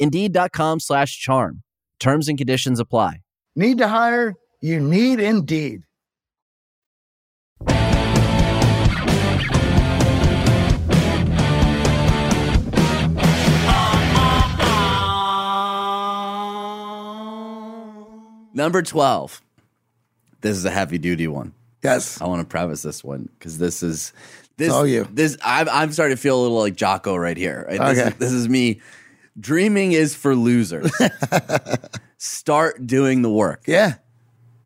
[0.00, 1.62] Indeed.com slash charm.
[2.00, 3.20] Terms and conditions apply.
[3.56, 4.34] Need to hire?
[4.60, 5.82] You need Indeed.
[18.54, 19.40] Number 12.
[20.40, 21.52] This is a heavy duty one.
[21.82, 22.20] Yes.
[22.20, 24.12] I want to preface this one because this is
[24.56, 24.72] this.
[24.72, 25.06] all you.
[25.12, 27.66] This I'm, I'm starting to feel a little like Jocko right here.
[27.68, 27.78] Right?
[27.78, 28.08] This, Okay.
[28.08, 28.80] is, this is me.
[29.38, 30.90] Dreaming is for losers.
[32.18, 33.62] Start doing the work.
[33.66, 33.94] Yeah.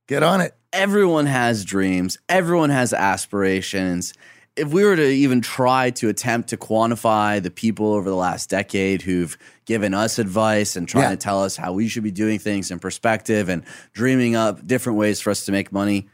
[0.06, 0.54] Get on it.
[0.72, 2.18] Everyone has dreams.
[2.28, 4.14] Everyone has aspirations.
[4.56, 8.50] If we were to even try to attempt to quantify the people over the last
[8.50, 11.10] decade who've given us advice and trying Yeah.
[11.10, 14.98] to tell us how we should be doing things in perspective and dreaming up different
[14.98, 16.08] ways for us to make money,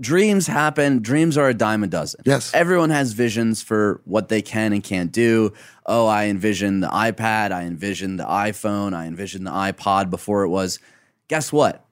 [0.00, 1.00] dreams happen.
[1.00, 2.20] Dreams are a dime a dozen.
[2.24, 2.52] Yes.
[2.54, 5.52] Everyone has visions for what they can and can't do.
[5.86, 7.52] Oh, I envision the iPad.
[7.52, 8.94] I envision the iPhone.
[8.94, 10.78] I envision the iPod before it was.
[11.28, 11.84] Guess what?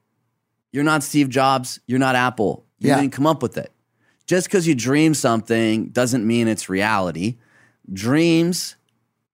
[0.73, 1.81] You're not Steve Jobs.
[1.87, 2.65] You're not Apple.
[2.79, 3.01] You Yeah.
[3.01, 3.73] didn't come up with it.
[4.27, 7.37] Just because you dream something doesn't mean it's reality.
[7.93, 8.77] Dreams,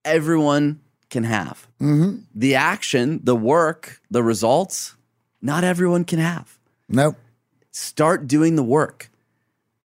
[0.05, 1.67] everyone can have.
[1.81, 2.19] Mm-hmm.
[2.35, 4.95] The action, the work, the results,
[5.43, 7.17] not everyone can have Nope.
[7.73, 9.11] Start doing the work.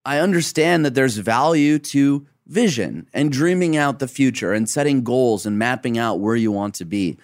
[0.06, 5.46] I understand that there's value to vision and dreaming out the future and setting goals
[5.46, 7.18] and mapping out where you want to be.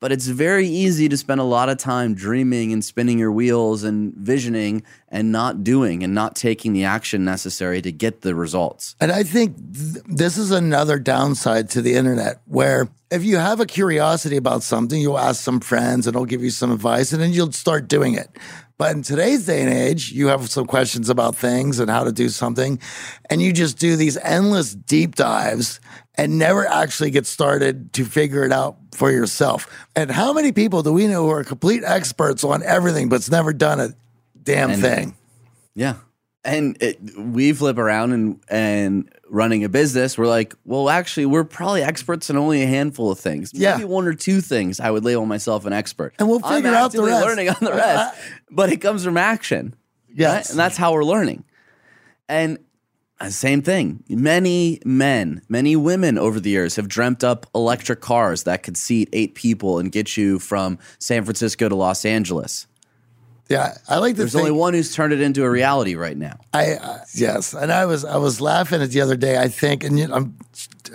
[0.00, 3.84] But it's very easy to spend a lot of time dreaming and spinning your wheels
[3.84, 8.96] and visioning and not doing and not taking the action necessary to get the results.
[9.00, 13.60] And I think th- this is another downside to the internet where if you have
[13.60, 17.22] a curiosity about something, you'll ask some friends and they'll give you some advice and
[17.22, 18.28] then you'll start doing it.
[18.76, 22.12] But in today's day and age, you have some questions about things and how to
[22.12, 22.80] do something,
[23.30, 25.78] and you just do these endless deep dives
[26.16, 29.68] and never actually get started to figure it out for yourself.
[29.94, 33.52] And how many people do we know who are complete experts on everything but's never
[33.52, 33.90] done a
[34.42, 35.16] damn And- thing?
[35.74, 35.94] Yeah.
[36.44, 41.44] And it, we flip around and and running a business, we're like, well, actually, we're
[41.44, 43.50] probably experts in only a handful of things.
[43.54, 43.76] Yeah.
[43.76, 46.14] Maybe one or two things I would label myself an expert.
[46.18, 47.24] And we'll I'm figure out the rest.
[47.24, 48.20] learning on the rest,
[48.50, 49.74] but it comes from action.
[50.08, 50.50] Yes.
[50.50, 51.44] And that's how we're learning.
[52.28, 52.58] And
[53.20, 54.04] uh, same thing.
[54.08, 59.08] Many men, many women over the years have dreamt up electric cars that could seat
[59.12, 62.66] eight people and get you from San Francisco to Los Angeles.
[63.48, 66.16] Yeah, I like to There's think only one who's turned it into a reality right
[66.16, 66.38] now.
[66.54, 69.36] I uh, yes, and I was I was laughing at the other day.
[69.36, 70.38] I think, and you, I'm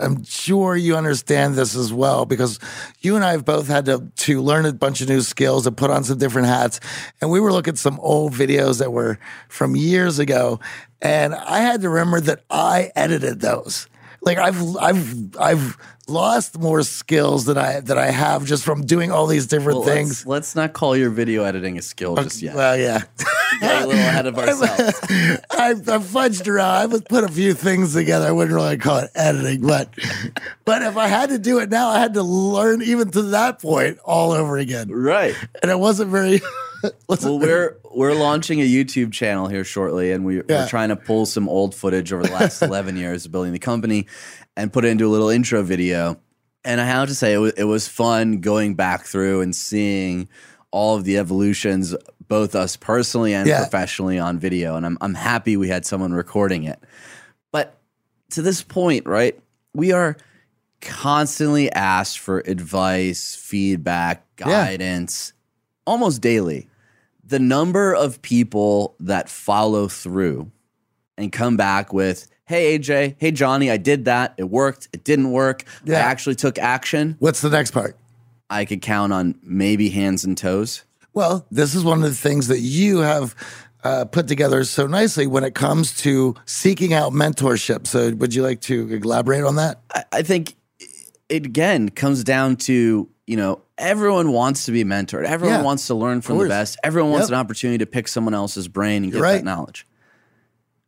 [0.02, 2.60] I'm sure you understand this as well because
[3.02, 5.78] you and I have both had to to learn a bunch of new skills and
[5.78, 6.80] put on some different hats.
[7.22, 10.60] And we were looking at some old videos that were from years ago,
[11.04, 13.88] and I had to remember that I edited those.
[14.22, 19.12] Like I've I've I've lost more skills than I that I have just from doing
[19.12, 20.26] all these different Well, things.
[20.26, 22.56] Let's, let's not call your video editing a skill just yet.
[22.56, 23.04] Well, yeah.
[23.62, 25.00] A little ahead of ourselves.
[25.52, 26.94] I, I fudged around.
[26.94, 28.28] I put a few things together.
[28.28, 29.90] I wouldn't really call it editing, but
[30.66, 33.60] but if I had to do it now, I had to learn even to that
[33.60, 35.36] point all over again, right.
[35.62, 36.42] and it wasn't very.
[37.08, 40.44] Well, we're we're launching a YouTube channel here shortly, and we, Yeah.
[40.50, 43.60] we're trying to pull some old footage over the last eleven years of building the
[43.60, 44.08] company,
[44.56, 46.20] and put it into a little intro video.
[46.66, 50.28] And I have to say, it was, it was fun going back through and seeing
[50.72, 51.96] all of the evolutions,
[52.28, 53.60] both us personally and Yeah.
[53.62, 54.76] professionally on video.
[54.76, 56.80] And I'm I'm happy we had someone recording it.
[57.52, 57.80] But
[58.32, 59.40] to this point, right,
[59.74, 60.16] we are
[60.82, 65.34] constantly asked for advice, feedback, guidance,
[65.86, 66.69] almost daily.
[67.30, 70.52] The number of people that follow through
[71.18, 74.34] and come back with, hey, AJ, hey, Johnny, I did that.
[74.38, 74.90] It worked.
[74.94, 75.64] It didn't work.
[75.88, 77.16] I actually took action.
[77.20, 77.98] What's the next part?
[78.50, 80.84] I could count on maybe hands and toes.
[81.14, 83.36] Well, this is one of the things that you have
[83.84, 87.88] uh, put together so nicely when it comes to seeking out mentorship.
[87.88, 89.82] So, would you like to elaborate on that?
[89.94, 90.56] I, I think
[91.30, 95.26] it again comes down to you know everyone wants to be mentored.
[95.26, 96.78] Everyone Yeah, wants to learn from the best.
[96.84, 97.34] Everyone wants Yep.
[97.36, 99.34] an opportunity to pick someone else's brain and get right.
[99.38, 99.88] that knowledge.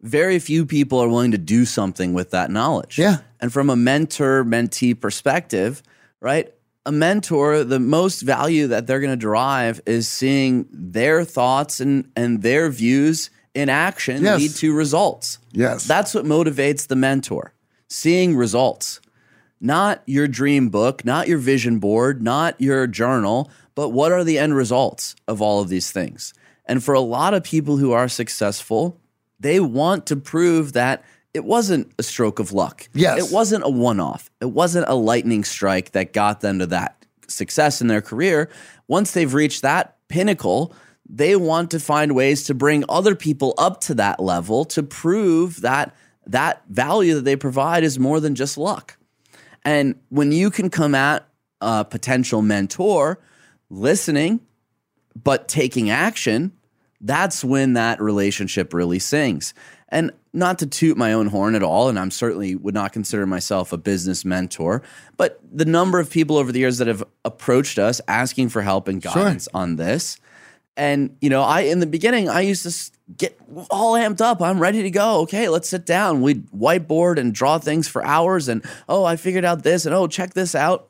[0.01, 2.97] Very few people are willing to do something with that knowledge.
[2.97, 3.17] Yeah.
[3.39, 5.83] And from a mentor mentee perspective,
[6.19, 6.51] right?
[6.85, 12.09] A mentor, the most value that they're going to derive is seeing their thoughts and,
[12.15, 14.39] and their views in action Yes.
[14.39, 15.37] lead to results.
[15.51, 15.85] Yes.
[15.85, 17.53] That's what motivates the mentor
[17.87, 19.01] seeing results,
[19.61, 24.39] not your dream book, not your vision board, not your journal, but what are the
[24.39, 26.33] end results of all of these things?
[26.65, 28.99] And for a lot of people who are successful,
[29.39, 31.03] they want to prove that
[31.33, 32.89] it wasn't a stroke of luck.
[32.93, 33.19] Yes.
[33.19, 34.29] It wasn't a one off.
[34.41, 38.49] It wasn't a lightning strike that got them to that success in their career.
[38.87, 40.73] Once they've reached that pinnacle,
[41.07, 45.61] they want to find ways to bring other people up to that level to prove
[45.61, 45.95] that
[46.27, 48.97] that value that they provide is more than just luck.
[49.63, 51.27] And when you can come at
[51.61, 53.19] a potential mentor
[53.69, 54.41] listening,
[55.21, 56.51] but taking action,
[56.99, 59.53] that's when that relationship really sings.
[59.89, 63.25] And not to toot my own horn at all, and I'm certainly would not consider
[63.25, 64.81] myself a business mentor,
[65.17, 68.87] but the number of people over the years that have approached us asking for help
[68.87, 70.17] and guidance on this.
[70.77, 73.37] And you know, I in the beginning I used to get
[73.69, 74.41] all amped up.
[74.41, 75.19] I'm ready to go.
[75.21, 76.21] Okay, let's sit down.
[76.21, 78.47] We'd whiteboard and draw things for hours.
[78.47, 79.85] And oh, I figured out this.
[79.85, 80.87] And oh, check this out.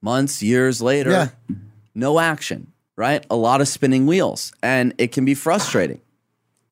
[0.00, 1.28] Months, years later, Yeah.
[1.94, 2.68] no action.
[2.94, 3.24] Right?
[3.30, 6.00] A lot of spinning wheels, and it can be frustrating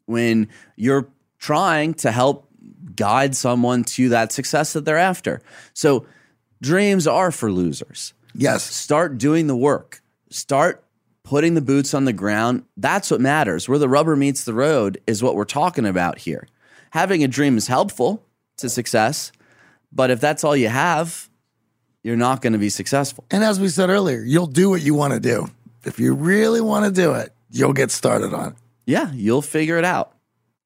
[0.04, 1.08] when you're
[1.38, 2.46] trying to help
[2.94, 5.40] guide someone to that success that they're after.
[5.72, 6.04] So,
[6.60, 8.62] dreams are for losers Yes.
[8.64, 10.84] start doing the work start
[11.22, 15.00] putting the boots on the ground that's what matters where the rubber meets the road
[15.06, 16.46] is what we're talking about here
[16.90, 18.22] having a dream is helpful
[18.56, 19.30] to success
[19.92, 21.28] but if that's all you have
[22.02, 24.94] you're not going to be successful And as we said earlier, you'll do what you
[24.94, 25.50] want to do.
[25.84, 28.54] If you really want to do it, you'll get started on it.
[28.86, 30.12] yeah you'll figure it out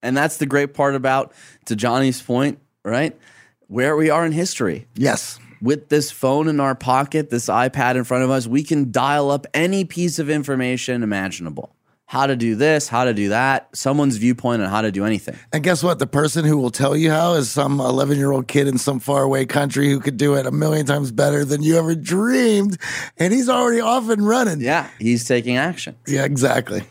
[0.02, 1.32] and that's the great part about
[1.66, 3.18] to johnny's point right
[3.66, 5.38] where we are in history Yes.
[5.64, 9.30] With this phone in our pocket, this iPad in front of us, we can dial
[9.30, 11.74] up any piece of information imaginable.
[12.04, 15.38] How to do this, how to do that, someone's viewpoint on how to do anything.
[15.54, 15.98] And guess what?
[15.98, 19.00] The person who will tell you how is some 11 year old kid in some
[19.00, 22.78] faraway country who could do it a million times better than you ever dreamed.
[23.16, 24.60] And he's already off and running.
[24.60, 25.96] Yeah, he's taking action.
[26.06, 26.82] Yeah, exactly.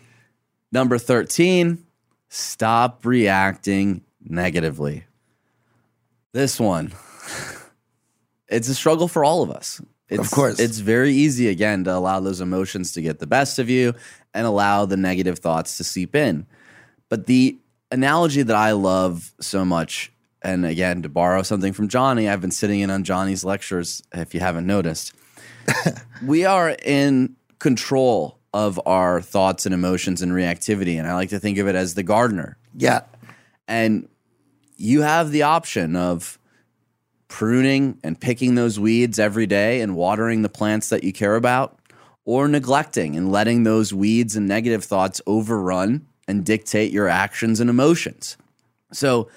[0.72, 1.86] Number 13,
[2.30, 5.04] stop reacting negatively.
[6.32, 6.92] This one,
[8.54, 9.82] it's a struggle for all of us.
[10.10, 10.60] It's, Of course.
[10.60, 13.94] It's very easy, again, to allow those emotions to get the best of you
[14.34, 16.46] and allow the negative thoughts to seep in.
[17.10, 17.58] But the
[17.92, 22.52] analogy that I love so much, and again, to borrow something from Johnny, I've been
[22.52, 25.14] sitting in on Johnny's lectures, if you haven't noticed.
[26.26, 31.00] we are in control of our thoughts and emotions and reactivity.
[31.00, 32.58] And I like to think of it as the gardener.
[32.78, 33.02] Yeah.
[33.68, 34.08] And
[34.78, 36.38] you have the option of
[37.34, 41.80] pruning and picking those weeds every day and watering the plants that you care about,
[42.26, 47.72] or neglecting and letting those weeds and negative thoughts overrun and dictate your actions and
[47.72, 48.38] emotions.
[48.92, 49.30] So,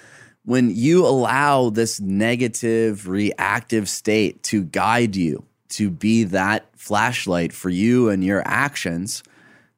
[0.45, 7.71] when you allow this negative, reactive state to guide you, to be that flashlight for
[7.71, 9.23] you and your actions,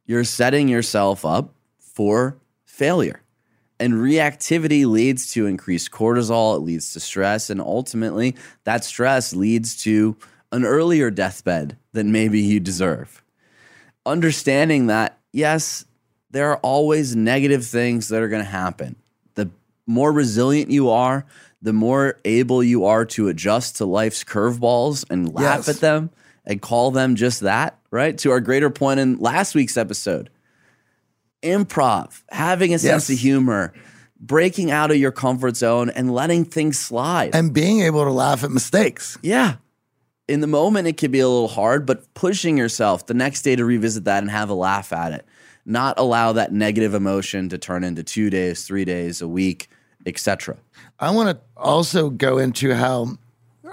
[0.06, 3.22] you're setting yourself up for failure.
[3.80, 9.82] And reactivity leads to increased cortisol, it leads to stress, and ultimately, that stress leads
[9.84, 10.18] to
[10.52, 13.24] an earlier deathbed than maybe you deserve.
[14.06, 15.86] Understanding that, yes,
[16.32, 18.96] there are always negative things that are going to happen.
[19.36, 19.50] The
[19.88, 21.26] more resilient you are,
[21.62, 25.70] the more able you are to adjust to life's curveballs and laugh Yes.
[25.70, 26.10] at them
[26.46, 28.18] and call them just that, right?
[28.20, 30.30] To our greater point in last week's episode
[31.42, 33.74] improv, having a sense of humor,
[34.20, 37.34] breaking out of your comfort zone and letting things slide.
[37.34, 39.18] And being able to laugh at mistakes.
[39.22, 39.56] yeah.
[40.28, 43.56] In the moment, it can be a little hard, but pushing yourself the next day
[43.56, 45.26] to revisit that and have a laugh at it,
[45.66, 49.70] not allow that negative emotion to turn into two days, three days, a week,
[50.06, 50.58] etc.
[51.00, 53.18] I want to also go into how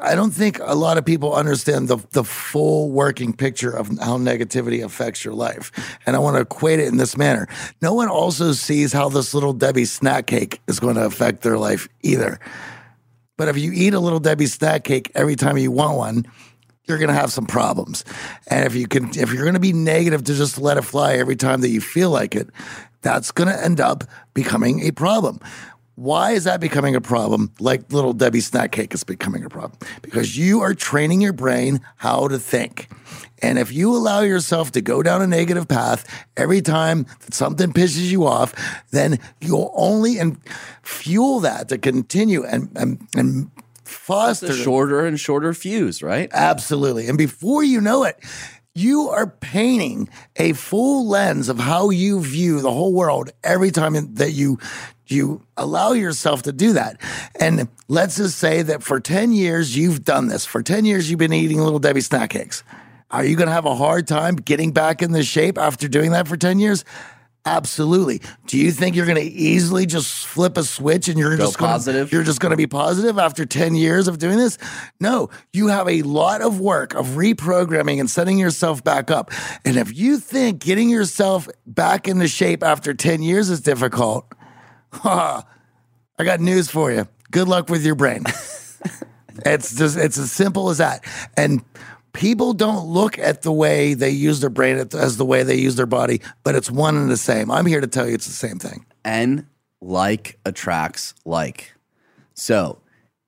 [0.00, 4.18] I don't think a lot of people understand the the full working picture of how
[4.18, 5.72] negativity affects your life.
[6.06, 7.48] And I want to equate it in this manner.
[7.80, 11.58] No one also sees how this little Debbie snack cake is going to affect their
[11.58, 12.38] life either.
[13.36, 16.26] But if you eat a little Debbie snack cake every time you want one,
[16.86, 18.04] you're going to have some problems.
[18.48, 21.14] And if you can if you're going to be negative to just let it fly
[21.14, 22.48] every time that you feel like it,
[23.02, 25.40] that's going to end up becoming a problem.
[25.96, 27.52] Why is that becoming a problem?
[27.58, 31.80] Like little Debbie snack cake is becoming a problem because you are training your brain
[31.96, 32.88] how to think.
[33.40, 37.72] And if you allow yourself to go down a negative path every time that something
[37.72, 38.54] pisses you off,
[38.90, 40.38] then you'll only and
[40.82, 43.50] fuel that to continue and and, and
[43.84, 46.28] foster shorter and shorter fuse, right?
[46.32, 47.08] Absolutely.
[47.08, 48.18] And before you know it,
[48.74, 53.94] you are painting a full lens of how you view the whole world every time
[54.16, 54.58] that you
[55.06, 57.00] you allow yourself to do that.
[57.40, 60.44] And let's just say that for 10 years you've done this.
[60.44, 62.62] For 10 years you've been eating little Debbie snack cakes.
[63.10, 66.10] Are you going to have a hard time getting back in the shape after doing
[66.10, 66.84] that for 10 years?
[67.46, 68.20] Absolutely.
[68.48, 71.58] Do you think you're going to easily just flip a switch and you're Go just
[71.58, 72.10] gonna, positive?
[72.10, 74.58] You're just going to be positive after 10 years of doing this?
[75.00, 79.30] No, you have a lot of work of reprogramming and setting yourself back up.
[79.64, 84.26] And if you think getting yourself back into shape after 10 years is difficult,
[86.18, 87.08] I got news for you.
[87.30, 88.24] Good luck with your brain.
[89.44, 91.04] it's just it's as simple as that.
[91.36, 91.62] And
[92.12, 95.76] people don't look at the way they use their brain as the way they use
[95.76, 97.50] their body, but it's one and the same.
[97.50, 98.86] I'm here to tell you it's the same thing.
[99.04, 99.46] and
[99.80, 101.74] like attracts like.
[102.34, 102.80] So,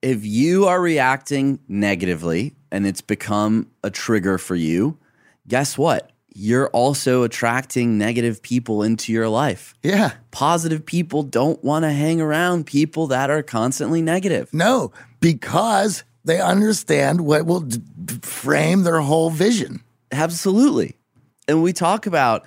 [0.02, 4.98] if you are reacting negatively and it's become a trigger for you,
[5.46, 6.10] guess what?
[6.40, 9.74] You're also attracting negative people into your life.
[9.82, 10.12] Yeah.
[10.30, 14.54] Positive people don't want to hang around people that are constantly negative.
[14.54, 17.80] No, because they understand what will d-
[18.22, 19.82] frame their whole vision.
[20.12, 20.94] Absolutely.
[21.48, 22.46] And we talk about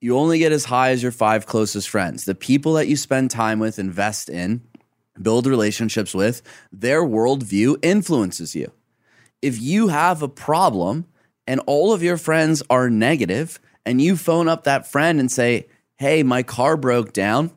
[0.00, 2.24] you only get as high as your five closest friends.
[2.24, 4.62] The people that you spend time with, invest in,
[5.20, 6.40] build relationships with,
[6.72, 8.72] their worldview influences you.
[9.42, 11.04] If you have a problem
[11.48, 15.66] and all of your friends are negative, and you phone up that friend and say,
[15.96, 17.50] Hey, my car broke down,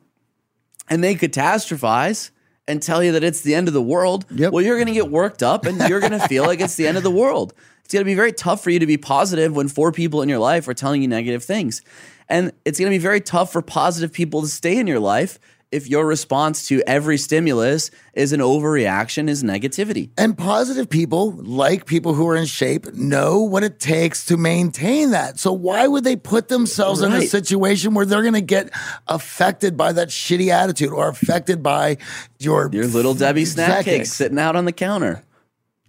[0.88, 2.30] and they catastrophize
[2.66, 4.52] and tell you that it's the end of the world, Yep.
[4.52, 6.86] well, you're going to get worked up and you're going to feel like it's the
[6.86, 7.54] end of the world.
[7.84, 10.28] It's going to be very tough for you to be positive when four people in
[10.28, 11.82] your life are telling you negative things.
[12.28, 15.38] And it's going to be very tough for positive people to stay in your life
[15.72, 20.10] if your response to every stimulus is an overreaction, is negativity.
[20.18, 25.10] And positive people, like people who are in shape, know what it takes to maintain
[25.12, 25.40] that.
[25.40, 28.70] So why would they put themselves in a situation where they're going to get
[29.08, 31.96] affected by that shitty attitude or affected by
[32.38, 35.24] your Your little Debbie snack Snack cake sitting out on the counter.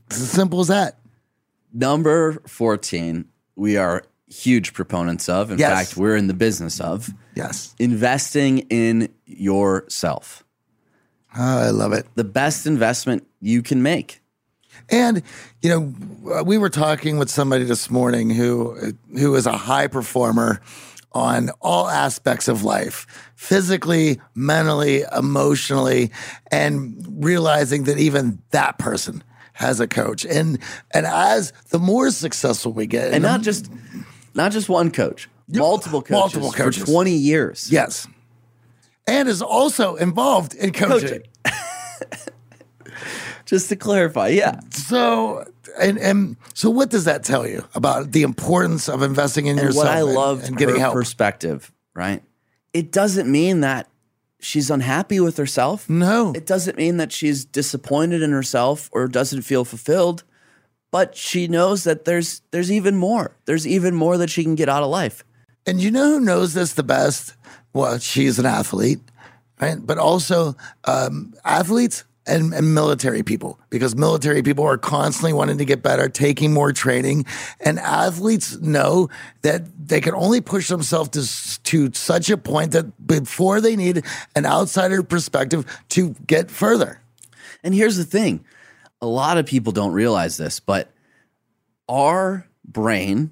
[0.08, 0.98] It's as simple as that.
[1.74, 3.26] Number 14,
[3.56, 5.52] we are huge proponents of.
[5.52, 5.72] In Yes.
[5.90, 7.76] fact, we're in the business of Yes.
[7.80, 10.44] investing in yourself.
[11.36, 12.06] Oh, I love it.
[12.16, 14.22] The best investment you can make.
[14.90, 15.24] And
[15.62, 15.94] you know,
[16.40, 20.62] uh, we were talking with somebody this morning who uh, who is a high performer
[21.12, 23.06] on all aspects of life,
[23.36, 26.12] physically, mentally, emotionally,
[26.52, 29.24] and realizing that even that person
[29.54, 30.26] has a coach.
[30.26, 30.58] And
[30.92, 33.70] and as the more successful we get, And the- not just
[34.34, 35.30] not just one coach,
[35.60, 36.84] multiple coaches, multiple coaches.
[36.84, 37.70] for 20 years.
[37.72, 38.08] yes,
[39.08, 41.24] and is also involved in coaching.
[41.46, 42.24] Coaching.
[43.46, 44.60] Just to clarify, yeah.
[44.72, 45.46] So
[45.80, 49.68] and and so, what does that tell you about the importance of investing in And
[49.68, 49.86] yourself?
[49.86, 50.94] what I and- and getting help?
[50.94, 52.24] perspective, right?
[52.74, 53.90] It doesn't mean that
[54.40, 55.90] she's unhappy with herself.
[55.90, 56.32] No.
[56.36, 60.24] It doesn't mean that she's disappointed in herself or doesn't feel fulfilled,
[60.92, 63.36] but she knows that there's there's even more.
[63.46, 65.24] There's even more that she can get out of life.
[65.66, 67.36] And you know who knows this the best?
[67.74, 69.00] Well, she's an athlete.
[69.62, 69.78] right?
[69.84, 70.56] But also
[70.86, 76.08] um, athletes and, and military people, because military people are constantly wanting to get better,
[76.08, 77.26] taking more training,
[77.60, 79.10] and athletes know
[79.42, 84.06] that they can only push themselves to to such a point that before they need
[84.36, 87.02] an outsider perspective to get further.
[87.62, 88.46] And here's the thing
[89.02, 90.92] a lot of people don't realize this, but
[91.90, 93.32] our brain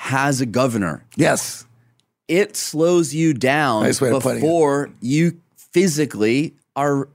[0.00, 1.04] has a governor.
[1.14, 1.66] Yes.
[2.26, 4.40] It slows you down Nice way of putting it.
[4.40, 7.08] before you physically are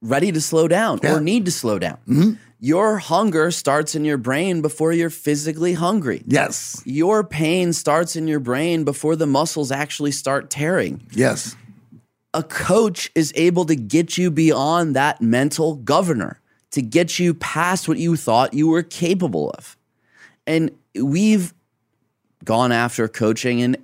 [0.00, 1.16] ready to slow down Yeah.
[1.16, 1.98] or need to slow down.
[2.08, 2.32] Mm-hmm.
[2.60, 6.22] Your hunger starts in your brain before you're physically hungry.
[6.26, 6.80] Yes.
[6.84, 11.02] Your pain starts in your brain before the muscles actually start tearing.
[11.12, 11.56] Yes.
[12.34, 17.88] a coach is able to get you beyond that mental governor, to get you past
[17.88, 19.76] what you thought you were capable of.
[20.46, 21.52] And we've
[22.44, 23.76] gone after coaching in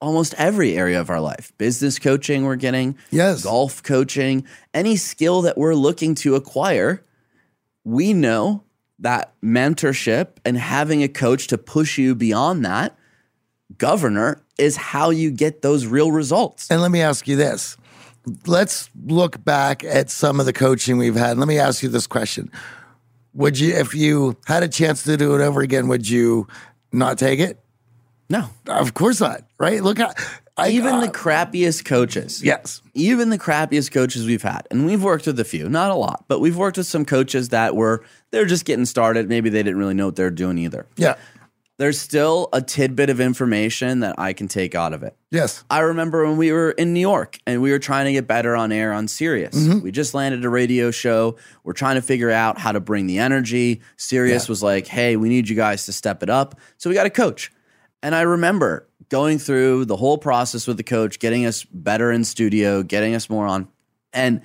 [0.00, 3.44] almost every area of our life business coaching, we're getting, Yes.
[3.44, 4.44] golf coaching,
[4.74, 7.04] any skill that we're looking to acquire.
[7.84, 8.64] We know
[8.98, 12.96] that mentorship and having a coach to push you beyond that
[13.78, 16.70] governor is how you get those real results.
[16.70, 17.76] And let me ask you this.
[18.46, 21.38] Let's look back at some of the coaching we've had.
[21.38, 22.50] Let me ask you this question.
[23.34, 26.46] Would you, if you had a chance to do it over again, would you
[26.92, 27.61] not take it?
[28.30, 28.48] No.
[28.66, 29.82] Of course not, right?
[29.82, 30.16] Look at
[30.56, 32.42] I, even the uh, crappiest coaches.
[32.42, 34.66] yes, Even the crappiest coaches we've had.
[34.70, 37.50] And we've worked with a few, not a lot, but we've worked with some coaches
[37.50, 39.28] that were they're just getting started.
[39.28, 40.86] Maybe they didn't really know what they're doing either.
[40.96, 41.16] yeah,
[41.78, 45.16] There's still a tidbit of information that I can take out of it.
[45.30, 48.26] yes, I remember when we were in New York and we were trying to get
[48.26, 49.54] better on air on Sirius.
[49.82, 51.36] We just landed a radio show.
[51.64, 53.80] We're trying to figure out how to bring the energy.
[53.96, 54.50] Sirius Yeah.
[54.50, 56.58] was like, hey, we need you guys to step it up.
[56.78, 57.50] So we got a coach.
[58.02, 62.24] And I remember going through the whole process with the coach, getting us better in
[62.24, 63.68] studio, getting us more on.
[64.12, 64.42] And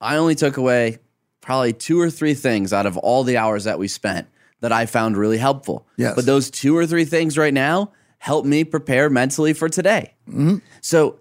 [0.00, 0.98] I only took away
[1.40, 4.28] probably two or three things out of all the hours that we spent
[4.60, 5.86] that I found really helpful.
[5.96, 6.14] Yes.
[6.14, 10.14] But those two or three things right now help me prepare mentally for today.
[10.28, 10.56] Mm-hmm.
[10.80, 11.18] So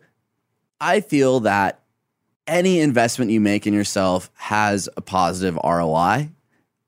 [0.80, 1.82] I feel that
[2.48, 6.30] any investment you make in yourself has a positive ROI.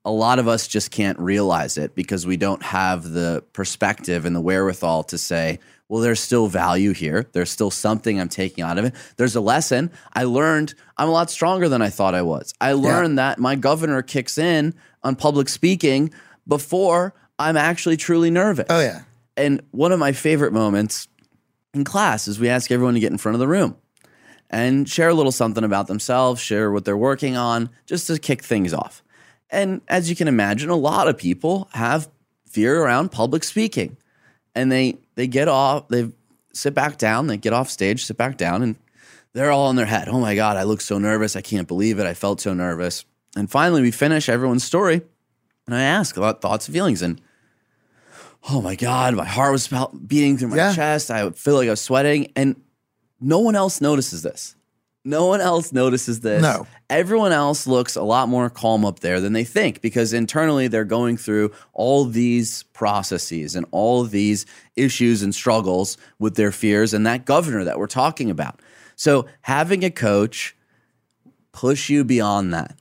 [0.05, 4.35] A lot of us just can't realize it because we don't have the perspective and
[4.35, 7.27] the wherewithal to say, well, there's still value here.
[7.33, 8.95] There's still something I'm taking out of it.
[9.17, 9.91] There's a lesson.
[10.13, 12.53] I learned I'm a lot stronger than I thought I was.
[12.61, 16.11] I learned that my governor kicks in on public speaking
[16.47, 18.67] before I'm actually truly nervous.
[18.69, 19.03] oh yeah,
[19.35, 21.07] And one of my favorite moments
[21.73, 23.75] in class is we ask everyone to get in front of the room
[24.49, 28.43] and share a little something about themselves, share what they're working on, just to kick
[28.43, 29.03] things off.
[29.49, 32.09] And as you can imagine, a lot of people have
[32.49, 33.97] fear around public speaking.
[34.53, 36.11] And they they get off, they
[36.53, 38.75] sit back down, they get off stage, sit back down, and
[39.33, 40.07] they're all in their head.
[40.07, 41.35] Oh my God, I look so nervous.
[41.35, 42.05] I can't believe it.
[42.05, 43.03] I felt so nervous.
[43.35, 45.01] And finally, we finish everyone's story.
[45.67, 47.01] And I ask about thoughts and feelings.
[47.01, 47.19] And
[48.49, 49.67] oh my God, my heart was
[50.07, 50.73] beating through my Yeah.
[50.73, 51.11] chest.
[51.11, 52.31] I feel like I was sweating.
[52.35, 52.55] And
[53.19, 54.55] no one else notices this.
[55.03, 56.41] No one else notices this.
[56.41, 56.65] No.
[56.89, 60.85] Everyone else looks a lot more calm up there than they think because internally they're
[60.85, 67.05] going through all these processes and all these issues and struggles with their fears and
[67.07, 68.61] that governor that we're talking about.
[68.95, 70.55] So having a coach
[71.51, 72.77] push you beyond that.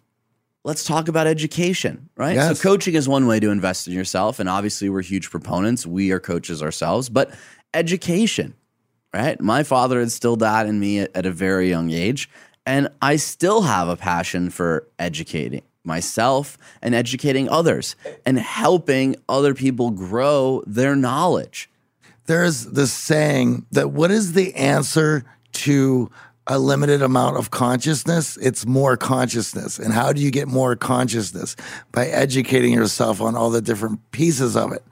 [0.65, 2.35] Let's talk about education, right?
[2.35, 2.59] Yes.
[2.59, 5.87] So coaching is one way to invest in yourself and obviously we're huge proponents.
[5.87, 7.31] We are coaches ourselves, but
[7.73, 8.55] education
[9.15, 9.41] right?
[9.41, 12.29] My father instilled that in me at, at a very young age.
[12.67, 17.95] And I still have a passion for educating myself and educating others
[18.25, 21.69] and helping other people grow their knowledge.
[22.27, 26.11] there's this saying that what is the answer to
[26.47, 28.39] a limited amount of consciousness?
[28.39, 29.79] It's more consciousness.
[29.79, 31.55] And how do you get more consciousness?
[31.93, 34.83] By educating yourself on all the different pieces of it.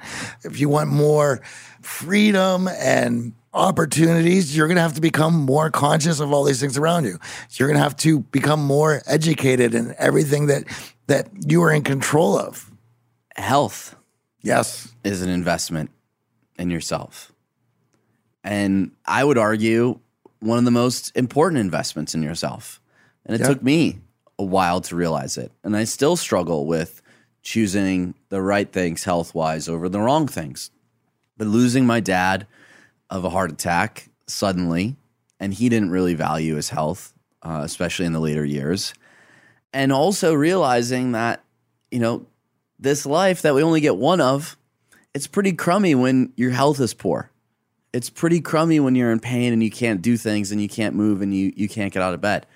[0.45, 1.41] If you want more
[1.81, 6.77] freedom and opportunities, you're going to have to become more conscious of all these things
[6.79, 7.19] around you.
[7.53, 10.65] You're going to have to become more educated in everything that
[11.09, 12.71] that you are in control of.
[13.37, 13.97] Health
[14.41, 14.89] Yes.
[15.05, 15.91] is an investment
[16.59, 17.33] in yourself.
[18.45, 19.99] And I would argue
[20.41, 22.81] one of the most important investments in yourself.
[23.27, 23.49] And it Yeah.
[23.49, 24.01] took me
[24.39, 25.53] a while to realize it.
[25.63, 27.03] And I still struggle with
[27.43, 30.71] choosing the right things health wise over the wrong things.
[31.37, 32.47] But losing my dad
[33.13, 34.97] of a heart attack suddenly,
[35.39, 38.95] and he didn't really value his health, uh, especially in the later years.
[39.75, 41.45] And also realizing that,
[41.91, 42.27] you know,
[42.79, 44.57] this life that we only get one of,
[45.15, 47.31] it's pretty crummy when your health is poor.
[47.93, 50.95] It's pretty crummy when you're in pain and you can't do things and you can't
[50.95, 52.47] move and you you can't get out of bed.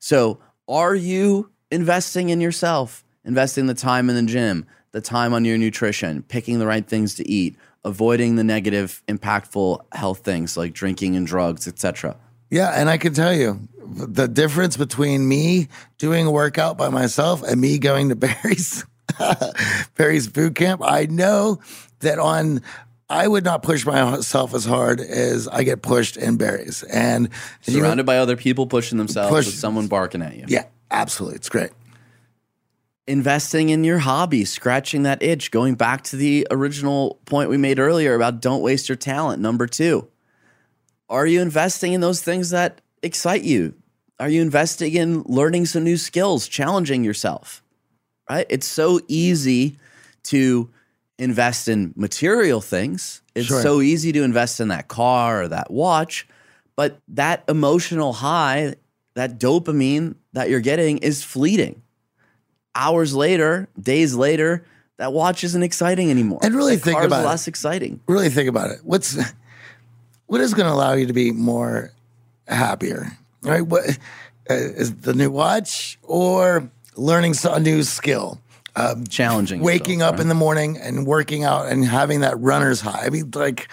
[0.00, 3.04] So, are you investing in yourself?
[3.24, 7.14] Investing the time in the gym, the time on your nutrition, picking the right things
[7.14, 12.16] to eat, avoiding the negative, impactful health things like drinking and drugs, etc.
[12.50, 15.68] Yeah, and I can tell you the difference between me
[15.98, 18.84] doing a workout by myself and me going to Barry's
[19.96, 20.82] Barry's boot camp.
[20.84, 21.60] I know
[22.00, 22.60] that on
[23.08, 27.28] I would not push myself as hard as I get pushed in Barry's, and
[27.60, 30.44] surrounded you, by other people pushing themselves push, with someone barking at you.
[30.48, 31.70] Yeah, absolutely, it's great.
[33.08, 37.80] Investing in your hobby, scratching that itch, going back to the original point we made
[37.80, 39.42] earlier about don't waste your talent.
[39.42, 40.08] Number two,
[41.08, 43.74] are you investing in those things that excite you?
[44.20, 47.62] Are you investing in learning some new skills, challenging yourself?
[48.30, 48.46] Right?
[48.48, 49.78] It's so easy
[50.24, 50.70] to
[51.18, 53.20] invest in material things.
[53.34, 53.62] It's sure.
[53.62, 56.28] so easy to invest in that car or that watch,
[56.76, 58.74] but that emotional high,
[59.14, 61.82] that dopamine that you're getting is fleeting.
[62.74, 64.64] Hours later, days later,
[64.96, 66.40] that watch isn't exciting anymore.
[66.42, 68.00] And really that think about less exciting.
[68.06, 68.78] Really think about it.
[68.82, 69.18] What's
[70.26, 71.92] what is going to allow you to be more
[72.48, 73.12] happier?
[73.42, 73.60] Right?
[73.60, 73.98] What
[74.48, 78.40] uh, is the new watch or learning a new skill?
[78.74, 79.60] Um, Challenging.
[79.60, 80.22] Waking yourself, up right?
[80.22, 83.04] in the morning and working out and having that runner's high.
[83.04, 83.70] I mean, like,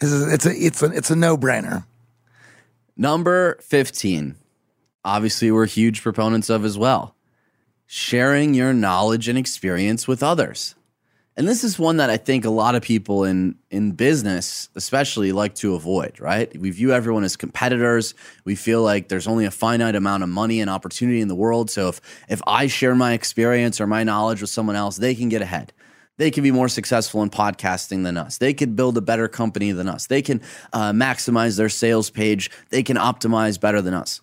[0.00, 1.84] it's a it's a it's a no brainer.
[2.96, 4.36] Number fifteen.
[5.04, 7.15] Obviously, we're huge proponents of as well.
[7.86, 10.74] Sharing your knowledge and experience with others.
[11.36, 15.32] And this is one that I think a lot of people in in business especially
[15.32, 16.56] like to avoid, right?
[16.58, 18.14] We view everyone as competitors.
[18.44, 21.70] We feel like there's only a finite amount of money and opportunity in the world.
[21.70, 25.28] So if if I share my experience or my knowledge with someone else, they can
[25.28, 25.72] get ahead.
[26.16, 28.38] They can be more successful in podcasting than us.
[28.38, 30.06] They can build a better company than us.
[30.06, 30.40] They can
[30.72, 32.50] uh, maximize their sales page.
[32.70, 34.22] They can optimize better than us.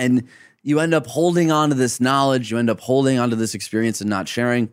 [0.00, 0.26] And
[0.62, 2.50] you end up holding on to this knowledge.
[2.50, 4.70] You end up holding on to this experience and not sharing.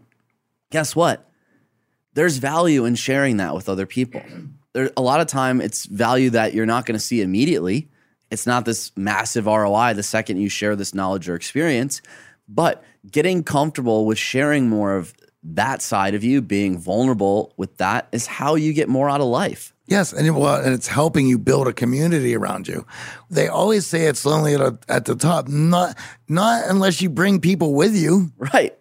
[0.72, 1.28] Guess what?
[2.18, 4.24] there's value in sharing that with other people.
[4.74, 7.90] There, a lot of time, it's value that you're not going to see immediately.
[8.32, 12.02] It's not this massive ROI the second you share this knowledge or experience,
[12.50, 15.14] but getting comfortable with sharing more of
[15.44, 19.28] that side of you, being vulnerable with that, is how you get more out of
[19.28, 19.76] life.
[19.88, 22.86] Yes, and, well, and it's helping you build a community around you.
[23.30, 27.40] They always say it's lonely at, a, at the top, not not unless you bring
[27.40, 28.32] people with you.
[28.38, 28.78] Right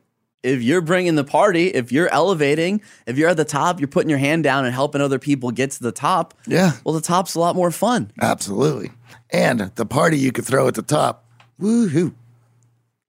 [0.46, 4.09] if you're bringing the party, if you're elevating, if you're at the top, you're putting
[4.09, 6.34] your hand down and helping other people get to the top.
[6.46, 6.72] Yeah.
[6.84, 8.12] Well, the top's a lot more fun.
[8.20, 8.92] Absolutely.
[9.30, 11.24] And the party you could throw at the top.
[11.61, 12.14] Woohoo.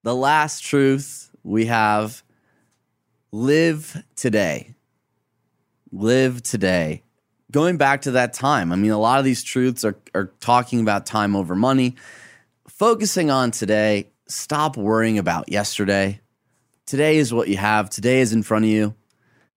[0.02, 2.24] The last truth we have
[3.32, 4.74] live today.
[5.92, 7.04] Live today.
[7.52, 10.82] Going back to that time, I mean, a lot of these truths are, are talking
[10.82, 11.96] about time over money.
[12.68, 16.20] Focusing on today, stop worrying about yesterday
[16.88, 17.92] today is what you have.
[17.92, 18.96] Today is in front of you.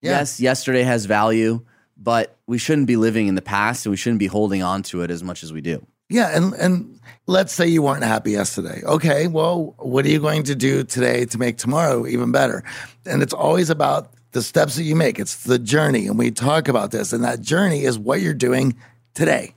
[0.01, 0.11] Yeah.
[0.11, 1.65] Yes, yesterday has value,
[1.97, 5.01] but we shouldn't be living in the past and we shouldn't be holding on to
[5.01, 5.85] it as much as we do.
[6.09, 8.81] Yeah, and and let's say you weren't happy yesterday.
[8.83, 12.63] Okay, well, what are you going to do today to make tomorrow even better?
[13.05, 15.19] And it's always about the steps that you make.
[15.19, 18.75] It's the journey, and we talk about this, and that journey is what you're doing
[19.13, 19.53] today.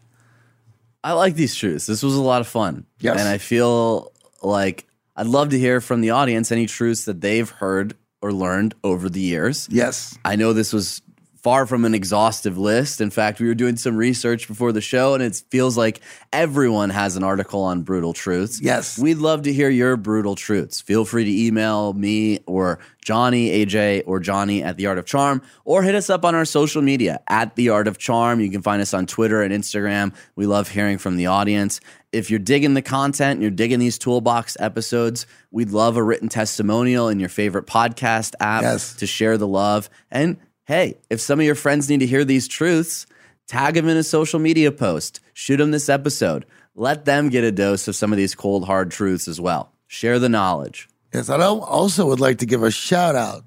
[1.02, 1.86] I like these truths.
[1.86, 2.86] This was a lot of fun.
[2.98, 3.20] Yes.
[3.20, 4.12] And I feel
[4.42, 8.74] like I'd love to hear from the audience any truths that they've heard or learned
[8.82, 9.68] over the years.
[9.70, 10.18] Yes.
[10.24, 11.02] I know this was
[11.44, 13.02] far from an exhaustive list.
[13.02, 16.00] In fact, we were doing some research before the show, and it feels like
[16.32, 18.62] everyone has an article on brutal truths.
[18.62, 18.98] Yes.
[18.98, 20.80] We'd love to hear your brutal truths.
[20.80, 25.42] Feel free to email me or Johnny, AJ, or Johnny at The Art of Charm,
[25.66, 28.40] or hit us up on our social media at The Art of Charm.
[28.40, 30.14] You can find us on Twitter and Instagram.
[30.36, 31.78] We love hearing from the audience.
[32.10, 36.30] If you're digging the content and you're digging these toolbox episodes, we'd love a written
[36.30, 38.94] testimonial in your favorite podcast app yes.
[38.94, 39.90] to share the love.
[40.10, 43.06] And hey, if some of your friends need to hear these truths,
[43.46, 46.46] tag them in a social media post, shoot them this episode.
[46.74, 49.70] Let them get a dose of some of these cold, hard truths as well.
[49.86, 50.88] Share the knowledge.
[51.12, 53.44] Yes, I also would like to give a shout out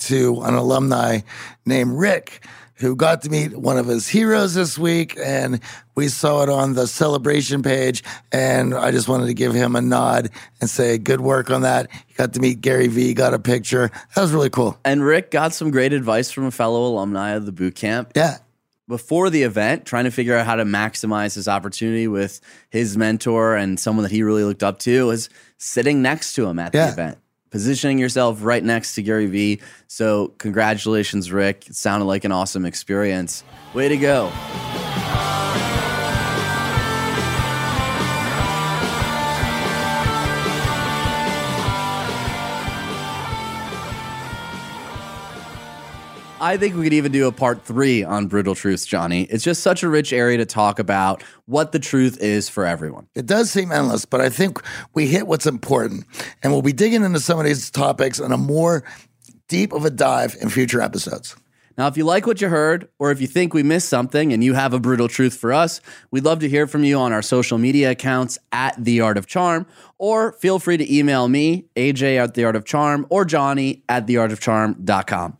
[0.00, 1.20] to an alumni
[1.66, 2.46] named Rick
[2.80, 5.60] who got to meet one of his heroes this week, and
[5.94, 8.02] we saw it on the celebration page.
[8.32, 11.90] And I just wanted to give him a nod and say, good work on that.
[12.06, 13.90] He got to meet Gary Vee, got a picture.
[14.14, 14.78] That was really cool.
[14.84, 18.12] And Rick got some great advice from a fellow alumni of the boot camp.
[18.16, 18.38] Yeah.
[18.88, 23.54] Before the event, trying to figure out how to maximize his opportunity with his mentor
[23.54, 25.28] and someone that he really looked up to, was
[25.58, 26.86] sitting next to him at yeah.
[26.86, 27.18] the event
[27.50, 29.60] positioning yourself right next to Gary Vee.
[29.86, 31.68] So, congratulations, Rick.
[31.68, 33.44] It sounded like an awesome experience.
[33.74, 34.32] Way to go.
[46.40, 49.24] I think we could even do a part three on brutal truths, Johnny.
[49.24, 53.06] It's just such a rich area to talk about what the truth is for everyone.
[53.14, 54.58] It does seem endless, but I think
[54.94, 56.06] we hit what's important.
[56.42, 58.84] And we'll be digging into some of these topics in a more
[59.48, 61.36] deep of a dive in future episodes.
[61.76, 64.42] Now, if you like what you heard, or if you think we missed something and
[64.42, 65.80] you have a brutal truth for us,
[66.10, 69.26] we'd love to hear from you on our social media accounts at The Art of
[69.26, 69.66] Charm,
[69.98, 74.06] or feel free to email me, AJ at The Art of Charm, or Johnny at
[74.06, 75.38] TheArtOfCharm.com.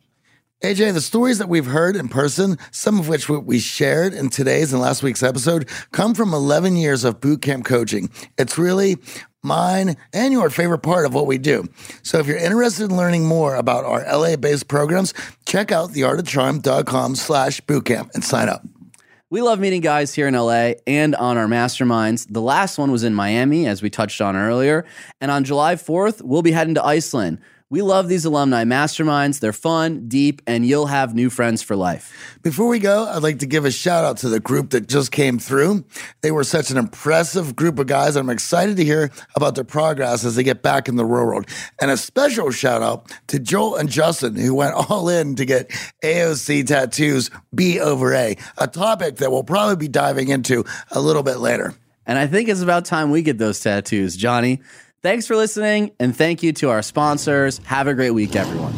[0.63, 4.75] AJ, the stories that we've heard in person, some of which we shared in today's
[4.75, 8.11] and last week's episode, come from 11 years of boot camp coaching.
[8.37, 8.99] It's really
[9.43, 11.67] mine and your favorite part of what we do.
[12.03, 15.15] So if you're interested in learning more about our LA-based programs,
[15.47, 18.63] check out theartofcharm.com slash bootcamp and sign up.
[19.31, 22.27] We love meeting guys here in LA and on our masterminds.
[22.29, 24.85] The last one was in Miami, as we touched on earlier.
[25.23, 27.39] And on July 4th, we'll be heading to Iceland
[27.71, 29.39] we love these alumni masterminds.
[29.39, 32.39] They're fun, deep, and you'll have new friends for life.
[32.43, 35.13] Before we go, I'd like to give a shout out to the group that just
[35.13, 35.85] came through.
[36.21, 38.17] They were such an impressive group of guys.
[38.17, 41.47] I'm excited to hear about their progress as they get back in the real world.
[41.81, 45.71] And a special shout out to Joel and Justin, who went all in to get
[46.03, 51.23] AOC tattoos B over A, a topic that we'll probably be diving into a little
[51.23, 51.75] bit later.
[52.05, 54.61] And I think it's about time we get those tattoos, Johnny.
[55.03, 57.59] Thanks for listening, and thank you to our sponsors.
[57.65, 58.75] Have a great week, everyone.